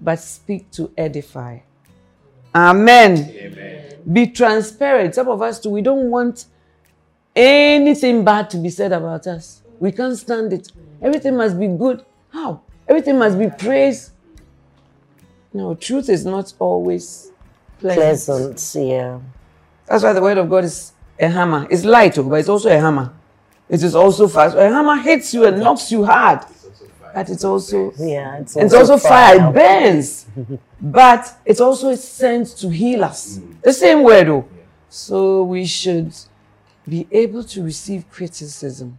[0.00, 1.58] But speak to edify.
[2.54, 3.12] Amen.
[3.18, 3.98] Amen.
[4.12, 5.14] Be transparent.
[5.14, 6.46] Some of us too, we don't want
[7.36, 9.59] anything bad to be said about us.
[9.80, 10.70] We can't stand it.
[11.02, 12.04] Everything must be good.
[12.32, 12.60] How?
[12.86, 14.12] Everything must be praised.
[15.52, 17.32] No, truth is not always
[17.80, 18.54] pleasant.
[18.56, 19.18] Pleasant, yeah.
[19.86, 21.66] That's why the word of God is a hammer.
[21.70, 23.12] It's light, oh, but it's also a hammer.
[23.68, 24.56] It is also fast.
[24.56, 26.44] A hammer hits you and knocks you hard.
[27.14, 29.48] But it's also Yeah, it's it's also fire.
[29.48, 30.26] It burns.
[30.80, 33.40] but it's also sent to heal us.
[33.62, 34.48] The same word, though.
[34.88, 36.12] So we should
[36.88, 38.98] be able to receive criticism.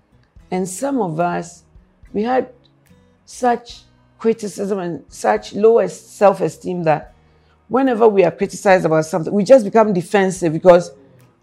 [0.52, 1.64] And some of us,
[2.14, 2.52] we had
[3.26, 3.82] such
[4.20, 7.16] criticism and such low self esteem that
[7.70, 10.92] whenever we are criticized about something, we just become defensive because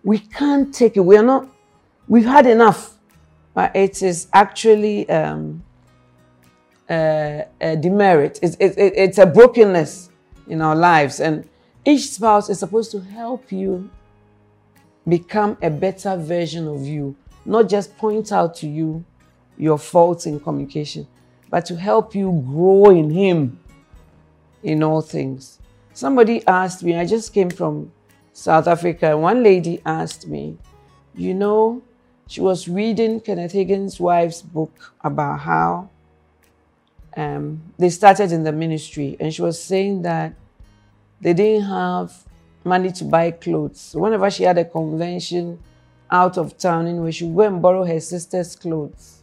[0.04, 1.00] we can't take it.
[1.00, 1.48] We are not,
[2.06, 2.94] we've had enough.
[3.54, 5.64] But it is actually um,
[6.88, 10.10] uh, a demerit, it's, it, it, it's a brokenness
[10.46, 11.18] in our lives.
[11.18, 11.48] And
[11.84, 13.90] each spouse is supposed to help you
[15.08, 17.16] become a better version of you,
[17.48, 19.04] not just point out to you
[19.56, 21.06] your faults in communication,
[21.50, 23.58] but to help you grow in Him
[24.62, 25.58] in all things.
[25.94, 27.90] Somebody asked me, I just came from
[28.34, 30.58] South Africa, and one lady asked me,
[31.14, 31.82] You know,
[32.26, 35.88] she was reading Kenneth Hagin's wife's book about how
[37.16, 40.34] um, they started in the ministry, and she was saying that
[41.22, 42.12] they didn't have
[42.62, 43.80] money to buy clothes.
[43.80, 45.58] So whenever she had a convention
[46.10, 49.22] out of town, anyway, she go and borrow her sister's clothes.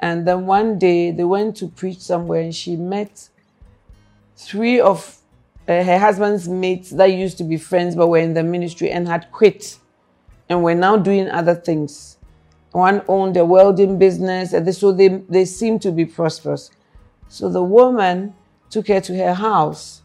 [0.00, 3.28] And then one day they went to preach somewhere, and she met
[4.36, 5.18] three of
[5.66, 9.08] uh, her husband's mates that used to be friends but were in the ministry and
[9.08, 9.78] had quit
[10.48, 12.18] and were now doing other things.
[12.72, 16.70] One owned a welding business, and they, so they, they seemed to be prosperous.
[17.28, 18.34] So the woman
[18.68, 20.02] took her to her house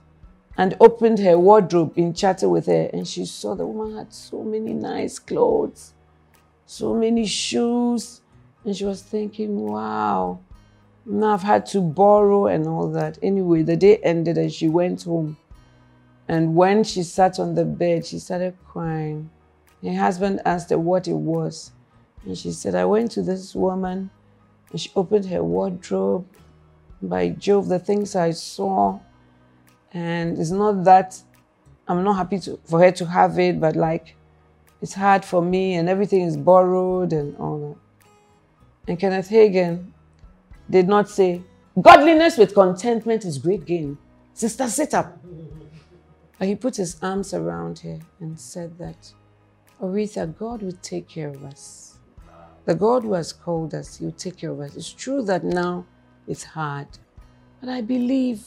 [0.59, 4.43] and opened her wardrobe in chatter with her, and she saw the woman had so
[4.43, 5.93] many nice clothes,
[6.65, 8.19] so many shoes,
[8.65, 10.39] And she was thinking, wow,
[11.05, 13.17] now I've had to borrow and all that.
[13.21, 15.37] Anyway, the day ended and she went home.
[16.27, 19.29] And when she sat on the bed, she started crying.
[19.81, 21.71] Her husband asked her what it was.
[22.25, 24.09] And she said, I went to this woman
[24.71, 26.27] and she opened her wardrobe.
[27.01, 28.99] By Jove, the things I saw.
[29.91, 31.19] And it's not that
[31.87, 34.15] I'm not happy to, for her to have it, but like
[34.81, 38.11] it's hard for me and everything is borrowed and all that.
[38.91, 39.91] And Kenneth Hagin
[40.69, 41.41] did not say,
[41.79, 43.97] Godliness with contentment is great gain.
[44.33, 45.17] Sister, sit up.
[46.37, 49.13] But he put his arms around her and said that,
[49.81, 51.97] Oretha, God will take care of us.
[52.65, 54.75] The God who has called us, He will take care of us.
[54.75, 55.85] It's true that now
[56.27, 56.87] it's hard,
[57.59, 58.43] but I believe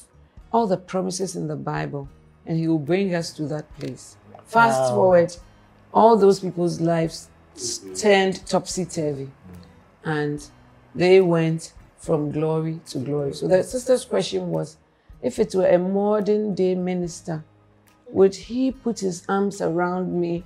[0.52, 2.08] all the promises in the Bible,
[2.46, 4.16] and He will bring us to that place.
[4.44, 4.96] Fast Wow.
[4.96, 5.36] forward,
[5.92, 7.28] all those people's lives
[7.96, 9.30] turned topsy turvy,
[10.04, 10.46] and
[10.94, 13.32] they went from glory to glory.
[13.32, 14.76] So the sister's question was
[15.22, 17.44] if it were a modern day minister,
[18.10, 20.44] would he put his arms around me?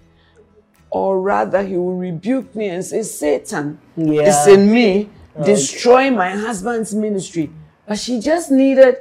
[0.90, 4.28] Or rather, he will rebuke me and say, Satan Yeah.
[4.28, 5.10] is in me,
[5.42, 7.50] destroy my husband's ministry.
[7.86, 8.96] But she just needed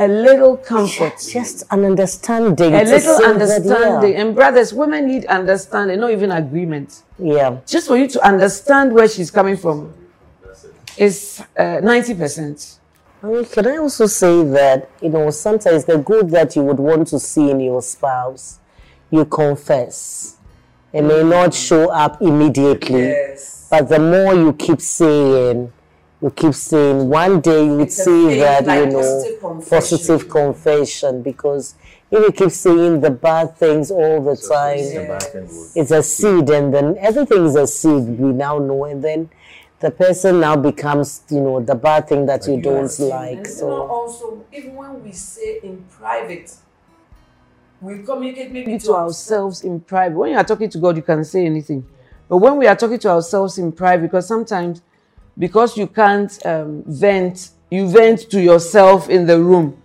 [0.00, 2.74] a little comfort, Just an understanding.
[2.74, 4.14] a little understanding.
[4.16, 7.02] And brothers, women need understanding, not even agreement.
[7.18, 7.58] Yeah.
[7.66, 9.92] Just for you to understand where she's coming from
[10.96, 12.78] is uh, 90%.
[13.22, 16.78] I mean, can I also say that, you know, sometimes the good that you would
[16.78, 18.58] want to see in your spouse,
[19.10, 20.38] you confess.
[20.94, 23.14] It may not show up immediately,
[23.70, 25.70] but the more you keep saying,
[26.22, 29.70] you keep saying, one day you would It's see that, like you know, positive confession.
[29.70, 31.22] positive confession.
[31.22, 31.74] Because
[32.10, 35.90] if you keep saying the bad things all the time, The bad thing would- it's
[35.90, 39.30] a seed and then everything is a seed we now know and then
[39.80, 43.52] the person now becomes you know the bad thing that you don't like And you
[43.54, 46.52] know, so also, even when we say in private,
[47.80, 50.16] we communicate maybe to ourselves in private.
[50.18, 51.86] When you are talking to God, you can say anything.
[52.28, 54.82] But when we are talking to ourselves in private, because sometimes,
[55.38, 59.80] because you can't um, vent, you vent to yourself in the room.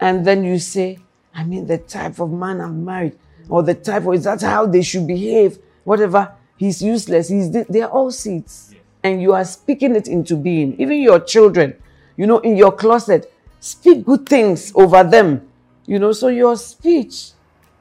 [0.00, 0.98] And then you say,
[1.34, 3.18] I mean, the type of man I've married,
[3.48, 5.58] or the type of, is that how they should behave?
[5.84, 6.32] Whatever.
[6.56, 7.28] He's useless.
[7.28, 8.74] He's, thi- they are all seeds.
[9.02, 10.78] And you are speaking it into being.
[10.80, 11.76] Even your children,
[12.16, 15.48] you know, in your closet, speak good things over them.
[15.86, 17.30] You know, so your speech,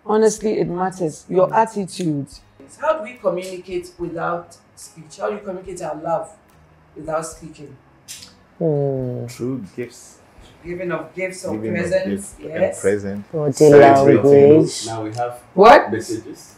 [0.06, 1.26] honestly, it matters.
[1.28, 2.28] Your attitude.
[2.80, 5.18] How do we communicate without speech?
[5.20, 6.34] How do you communicate our love
[6.98, 7.76] without speaking?
[8.58, 10.18] true gifts,
[10.66, 12.08] Giving of gifts or giving presents.
[12.10, 12.82] gifts and Yes.
[12.82, 13.32] present.
[13.32, 14.50] body Celebrating.
[14.50, 15.92] language Now we have What?
[15.92, 16.56] messages.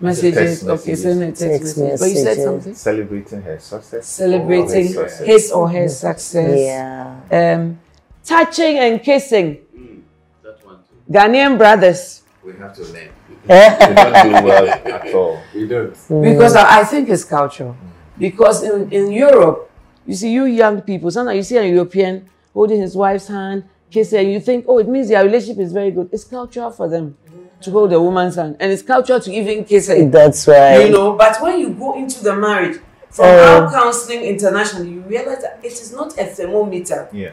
[0.00, 0.34] Messages.
[0.34, 1.02] Text Okay, messages.
[1.02, 2.00] send a text, Text message.
[2.00, 2.74] But you said something?
[2.74, 4.06] Celebrating her success.
[4.06, 5.26] Celebrating Or her success.
[5.26, 6.58] his or her success.
[6.58, 7.78] yeah Um,
[8.24, 9.48] touching and kissing.
[9.74, 9.98] Hmm,
[10.44, 11.12] that one too.
[11.12, 12.22] Ghanaian brothers.
[12.44, 13.10] We have to learn.
[13.46, 15.38] They don't do well at all.
[15.54, 15.94] We don't.
[16.22, 17.72] Because I, I think it's cultural.
[17.72, 17.88] Hmm.
[18.18, 19.70] Because in, in Europe,
[20.06, 24.20] you see, you young people, sometimes you see a European holding his wife's hand, kissing,
[24.20, 26.08] and you think, oh, it means their relationship is very good.
[26.12, 27.16] It's cultural for them
[27.62, 28.56] to hold a woman's hand.
[28.60, 30.04] And it's cultural to even kiss her.
[30.08, 32.80] that's right You know, but when you go into the marriage,
[33.10, 33.62] from Oh.
[33.62, 37.30] our counseling internationally, you realize that it is not a thermometer Yeah.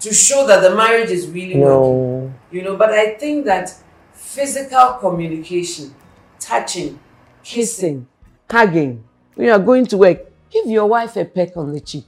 [0.00, 1.60] to show that the marriage is really working.
[1.60, 3.74] no You know, but I think that
[4.14, 5.94] physical communication,
[6.38, 6.98] touching,
[7.42, 8.06] kissing,
[8.50, 9.02] hugging,
[9.38, 10.18] when you are going to work,
[10.50, 12.04] give your wife a peck on the cheek.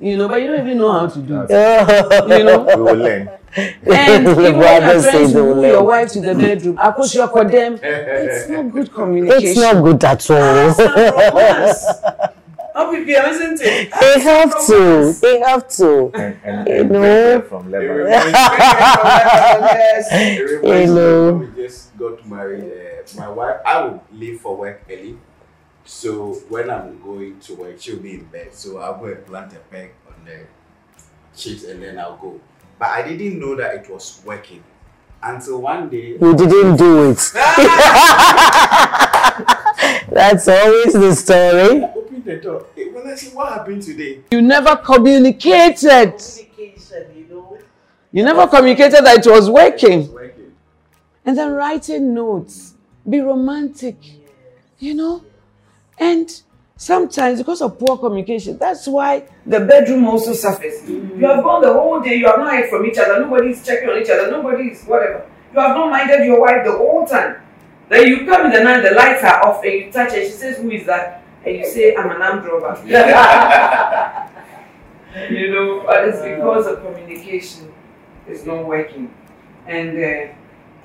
[0.00, 1.50] You know, but you don't even know how to do it.
[1.50, 3.28] You know, We will learn.
[3.56, 7.14] and even when you're say trying to woo your wife to the bedroom, of course
[7.16, 7.80] you're for them.
[7.82, 9.48] It's not good communication.
[9.48, 10.72] it's not good at all.
[12.74, 13.90] How people, isn't it?
[13.90, 17.40] they have to they have to And, and, You and know.
[17.48, 18.06] from Lebanon.
[18.06, 20.06] Yes.
[20.12, 21.32] it reminds me Hello.
[21.38, 22.64] when we just got married.
[22.64, 25.18] Uh, my wife, I would leave for work early.
[25.88, 28.54] So when I'm going to work, she'll be in bed.
[28.54, 30.40] So I'll go and plant a peg on the
[31.34, 32.38] cheeks and then I'll go.
[32.78, 34.62] But I didn't know that it was working
[35.22, 36.18] until one day.
[36.20, 37.16] you didn't do it
[40.12, 42.66] that's always the story I opened the door.
[42.76, 46.22] When I said, "What happened today?" You never communicated.
[48.12, 50.02] You never communicated that it was working.
[50.02, 50.54] It's working.
[51.24, 52.74] And then writing notes.
[53.08, 53.96] Be romantic.
[54.78, 55.24] You know?
[56.00, 56.42] And
[56.76, 60.88] sometimes because of poor communication, that's why the bedroom also suffers.
[60.88, 63.88] You have gone the whole day, you have not heard from each other, nobody's checking
[63.88, 65.28] on each other, nobody's whatever.
[65.52, 67.42] You have not minded your wife the whole time.
[67.88, 70.30] Then you come in the night, the lights are off, and you touch her, she
[70.30, 71.24] says, Who is that?
[71.44, 72.80] and you say, I'm an armed robber.
[75.30, 77.72] you know, but it's because the communication
[78.26, 79.14] is not working.
[79.66, 80.32] And uh,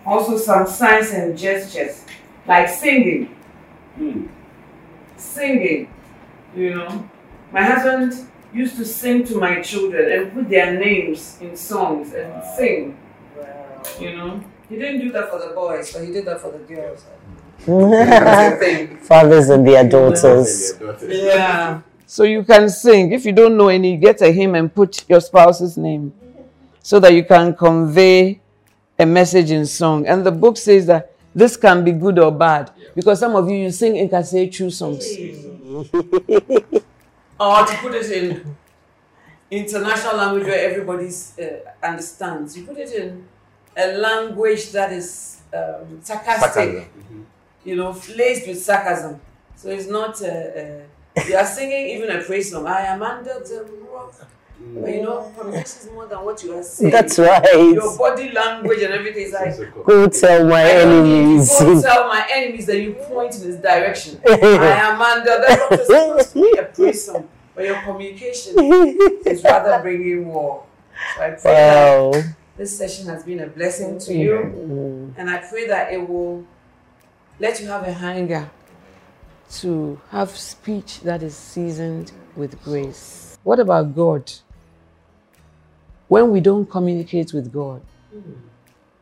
[0.06, 2.06] also some signs and gestures,
[2.48, 3.36] like singing.
[3.96, 4.28] Hmm.
[5.24, 5.88] Singing,
[6.56, 7.10] you know.
[7.52, 12.44] My husband used to sing to my children and put their names in songs and
[12.56, 12.98] sing,
[14.00, 14.44] you know.
[14.70, 17.06] He didn't do that for the boys, but he did that for the girls.
[17.66, 18.98] That's the thing.
[18.98, 20.74] Fathers and their daughters.
[21.02, 21.82] Yeah.
[22.06, 23.12] So you can sing.
[23.12, 26.14] If you don't know any, get a hymn and put your spouse's name
[26.82, 28.42] so that you can convey
[29.00, 30.06] a message in song.
[30.06, 33.58] And the book says that this can be good or bad because some of you,
[33.58, 34.10] you sing in
[34.52, 35.06] true songs.
[37.40, 38.56] or to put it in
[39.50, 42.58] international language where everybody uh, understands.
[42.58, 43.26] You put it in
[43.76, 47.26] a language that is um, sarcastic, Sarcasm.
[47.64, 49.20] you know, laced with sarcasm.
[49.56, 50.22] So it's not.
[50.22, 50.82] Uh, uh,
[51.28, 52.66] you are singing even a praise song.
[52.66, 54.14] I am under the rock.
[54.76, 56.92] But you know, communication is more than what you are saying.
[56.92, 57.44] That's right.
[57.54, 59.86] Your body language and everything is like.
[59.86, 61.58] Go tell my I don't need enemies.
[61.58, 64.20] to go tell my enemies that you point in this direction.
[64.28, 65.72] I am under the rock.
[65.72, 68.56] It's supposed to be a praise song, but your communication
[69.26, 70.66] is rather bringing war.
[71.16, 74.34] So I pray that this session has been a blessing to you.
[74.34, 75.14] Mm.
[75.18, 76.46] And I pray that it will
[77.40, 78.50] let you have a hunger
[79.60, 83.38] to have speech that is seasoned with grace.
[83.44, 84.32] What about God?
[86.14, 87.82] When we don't communicate with God,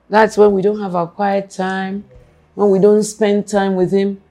[0.10, 2.06] that's when we don't have our quiet time,
[2.56, 4.22] when we don't spend time with Him.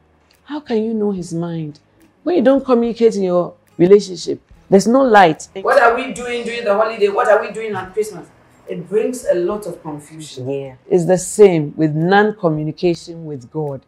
[0.44, 1.78] How can you know His mind?
[2.22, 4.40] When you don't communicate in your relationship,
[4.70, 5.46] there's no light.
[5.60, 7.08] What are we doing during the holiday?
[7.08, 8.26] What are we doing at Christmas?
[8.66, 10.76] It brings a lot of confusion Yeah.
[10.88, 13.82] is the same with non communication with God.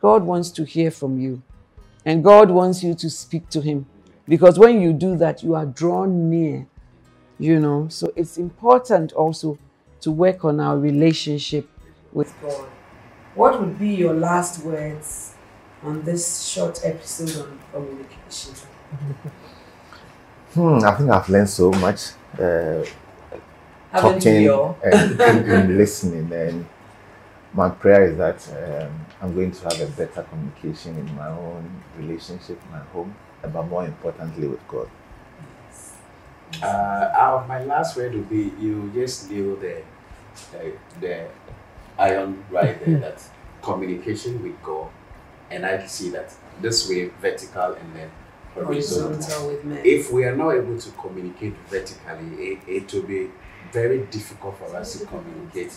[0.00, 1.42] God wants to hear from you,
[2.06, 3.84] and God wants you to speak to Him
[4.26, 6.66] because when you do that, you are drawn near,
[7.40, 7.88] you know.
[7.88, 9.58] So it's important also
[10.02, 11.68] to work on our relationship
[12.12, 12.68] with God.
[13.34, 15.34] What would be your last words
[15.82, 18.54] on this short episode on communication?
[20.54, 22.10] Hmm, I think I've learned so much.
[22.38, 22.84] Uh,
[23.92, 24.48] talking
[24.84, 26.32] and, and listening.
[26.32, 26.66] And
[27.54, 31.82] my prayer is that um, I'm going to have a better communication in my own
[31.98, 34.88] relationship, my home, but more importantly with God.
[36.62, 39.82] Uh, our, my last word would be you just knew the,
[40.52, 41.28] the, the
[41.98, 43.22] iron right there that
[43.62, 44.88] communication with God,
[45.50, 48.10] and I see that this way vertical and then
[48.54, 49.12] horizontal.
[49.12, 49.80] Horizontal with men.
[49.84, 53.30] If we are not able to communicate vertically, it, it will be
[53.72, 55.72] very difficult for us to communicate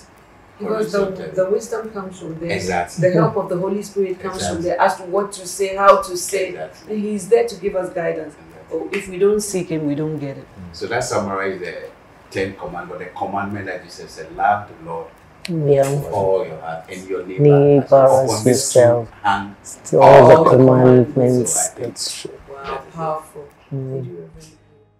[0.59, 2.51] Because the, the wisdom comes from there.
[2.51, 3.07] Exactly.
[3.09, 6.01] The help of the Holy Spirit comes from there as to what to say, how
[6.01, 6.49] to say.
[6.49, 6.95] Exactly.
[6.95, 8.35] And He's there to give us guidance.
[8.69, 8.79] Exactly.
[8.79, 10.47] Oh, if we don't seek Him, we don't get it.
[10.71, 11.89] So that summarizes the
[12.31, 15.07] Ten Commandments, the commandment that Jesus said, love the Lord
[15.47, 15.89] Yeah.
[15.91, 19.09] with all your heart and your neighbor, Neighbor as as yourself.
[19.09, 19.55] two hang
[20.01, 21.53] All All the the commandments.
[21.53, 22.31] So I think- That's true.
[22.49, 23.45] Wow, powerful.
[23.73, 24.27] Mm.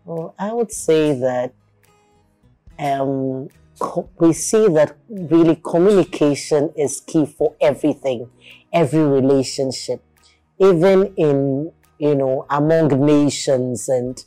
[0.05, 1.53] Well, I would say that
[2.79, 3.47] um,
[3.79, 8.29] co- we see that really communication is key for everything,
[8.73, 10.01] every relationship,
[10.59, 13.89] even in you know among nations.
[13.89, 14.23] And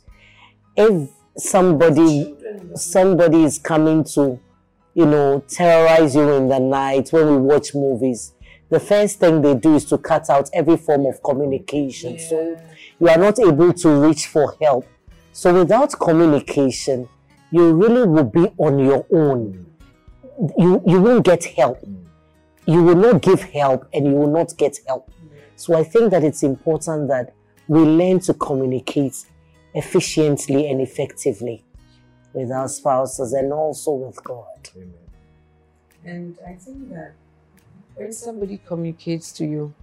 [0.75, 2.35] if somebody
[2.75, 4.39] somebody is coming to
[4.93, 8.33] you know terrorize you in the night when we watch movies,
[8.69, 12.19] the first thing they do is to cut out every form of communication.
[12.19, 12.57] So
[12.99, 14.85] you are not able to reach for help.
[15.31, 17.07] So without communication,
[17.51, 19.65] you really will be on your own.
[20.57, 21.79] You you won't get help.
[22.65, 25.09] You will not give help and you will not get help.
[25.55, 27.33] So I think that it's important that
[27.67, 29.25] we learn to communicate
[29.73, 31.63] efficiently and effectively
[32.33, 34.69] with our spouses and also with God.
[36.05, 37.13] And I think that
[37.95, 39.73] when somebody communicates to you,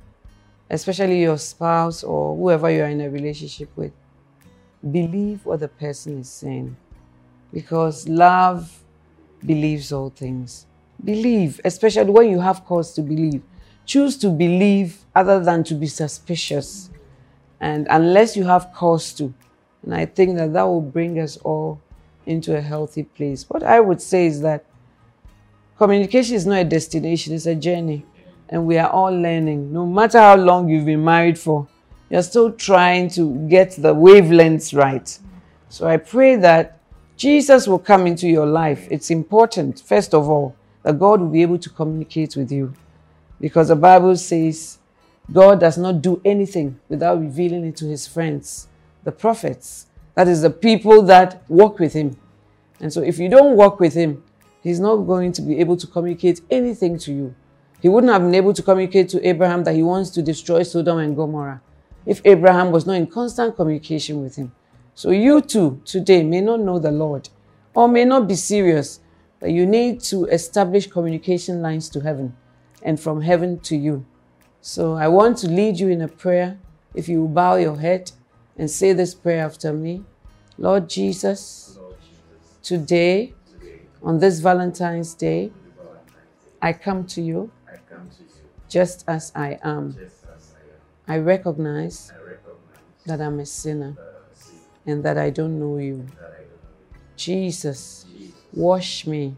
[0.71, 3.93] especially your spouse or whoever you are in a relationship with,
[4.91, 6.77] believe what the person is saying.
[7.53, 8.83] Because love
[9.45, 10.67] believes all things.
[11.03, 13.43] Believe, especially when you have cause to believe.
[13.85, 16.91] Choose to believe other than to be suspicious.
[17.61, 19.33] And unless you have cause to,
[19.83, 21.81] and I think that that will bring us all
[22.27, 23.49] into a healthy place.
[23.49, 24.65] What I would say is that
[25.77, 28.05] communication is not a destination, it's a journey.
[28.49, 29.73] And we are all learning.
[29.73, 31.67] No matter how long you've been married for,
[32.11, 35.19] you're still trying to get the wavelengths right.
[35.69, 36.79] So I pray that
[37.17, 38.87] Jesus will come into your life.
[38.91, 42.75] It's important, first of all, that God will be able to communicate with you.
[43.41, 44.79] Because the Bible says
[45.33, 48.69] God does not do anything without revealing it to his friends,
[49.05, 49.87] the prophets.
[50.15, 52.17] That is the people that walk with him.
[52.81, 54.23] And so if you don't walk with him,
[54.63, 57.35] he's not going to be able to communicate anything to you.
[57.81, 60.99] He wouldn't have been able to communicate to Abraham that he wants to destroy Sodom
[60.99, 61.61] and Gomorrah
[62.07, 64.53] if Abraham was not in constant communication with him.
[64.95, 67.29] So you too today may not know the Lord
[67.75, 69.01] or may not be serious,
[69.41, 72.37] but you need to establish communication lines to heaven
[72.83, 74.07] and from heaven to you.
[74.67, 76.57] So I want to lead you in a prayer.
[76.95, 78.13] If you bow your head
[78.57, 80.05] and say this prayer after me
[80.57, 81.79] Lord Jesus,
[82.63, 83.35] today,
[84.03, 85.53] on this Valentine's Day,
[86.63, 87.51] I come to you
[88.67, 89.99] just as I am.
[91.07, 92.11] I recognize
[93.05, 93.95] that I'm a sinner
[94.87, 96.07] and that I don't know you.
[97.19, 98.07] Jesus,
[98.55, 99.37] wash me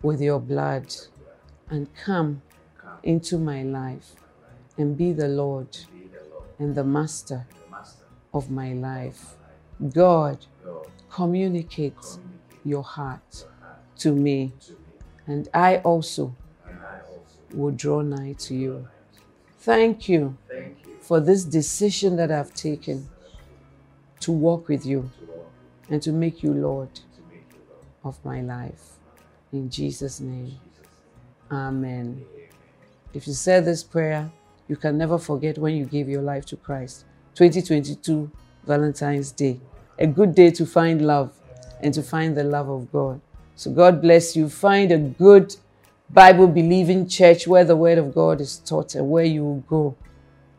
[0.00, 0.86] with your blood
[1.68, 2.40] and come
[3.02, 4.14] into my life
[4.80, 5.76] and be the Lord
[6.58, 7.46] and the master
[8.32, 9.36] of my life.
[9.92, 10.38] God,
[11.10, 12.18] communicate
[12.64, 13.46] your heart
[13.98, 14.52] to me,
[15.26, 16.34] and I also
[17.52, 18.88] will draw nigh to you.
[19.58, 20.38] Thank you
[21.02, 23.08] for this decision that I've taken
[24.20, 25.10] to walk with you
[25.90, 27.00] and to make you Lord
[28.02, 28.92] of my life.
[29.52, 30.58] In Jesus' name,
[31.50, 32.24] Amen.
[33.12, 34.30] If you said this prayer,
[34.70, 37.04] you can never forget when you gave your life to Christ.
[37.34, 38.30] 2022
[38.64, 39.58] Valentine's Day.
[39.98, 41.32] A good day to find love
[41.80, 43.20] and to find the love of God.
[43.56, 44.48] So God bless you.
[44.48, 45.56] Find a good
[46.08, 49.96] Bible believing church where the word of God is taught and where you will go.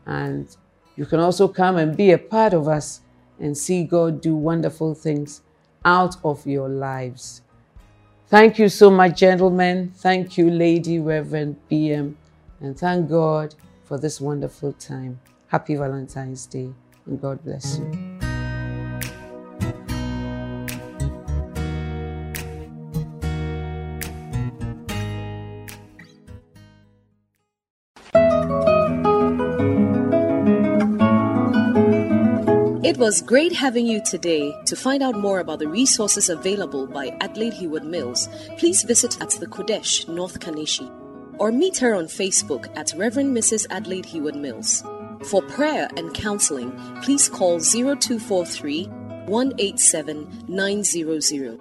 [0.04, 0.46] And
[0.94, 3.00] you can also come and be a part of us
[3.40, 5.40] and see God do wonderful things
[5.86, 7.40] out of your lives.
[8.26, 9.90] Thank you so much, gentlemen.
[9.96, 12.14] Thank you, Lady Reverend BM.
[12.60, 13.54] And thank God
[13.92, 15.20] for this wonderful time.
[15.48, 16.72] Happy Valentine's Day,
[17.04, 17.90] and God bless you.
[32.82, 34.54] It was great having you today.
[34.64, 39.32] To find out more about the resources available by Adelaide Heward Mills, please visit at
[39.32, 40.90] the Qodesh, North Kaneshie,
[41.38, 43.66] or meet her on Facebook at Reverend Mrs.
[43.70, 44.82] Adelaide Heward Mills.
[45.24, 46.72] For prayer and counseling,
[47.02, 48.86] please call 0243
[49.26, 51.60] 187 900.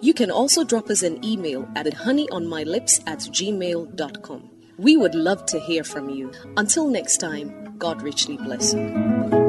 [0.00, 4.50] You can also drop us an email at honeyonmylips at gmail.com.
[4.78, 6.32] We would love to hear from you.
[6.56, 9.45] Until next time, God richly bless you.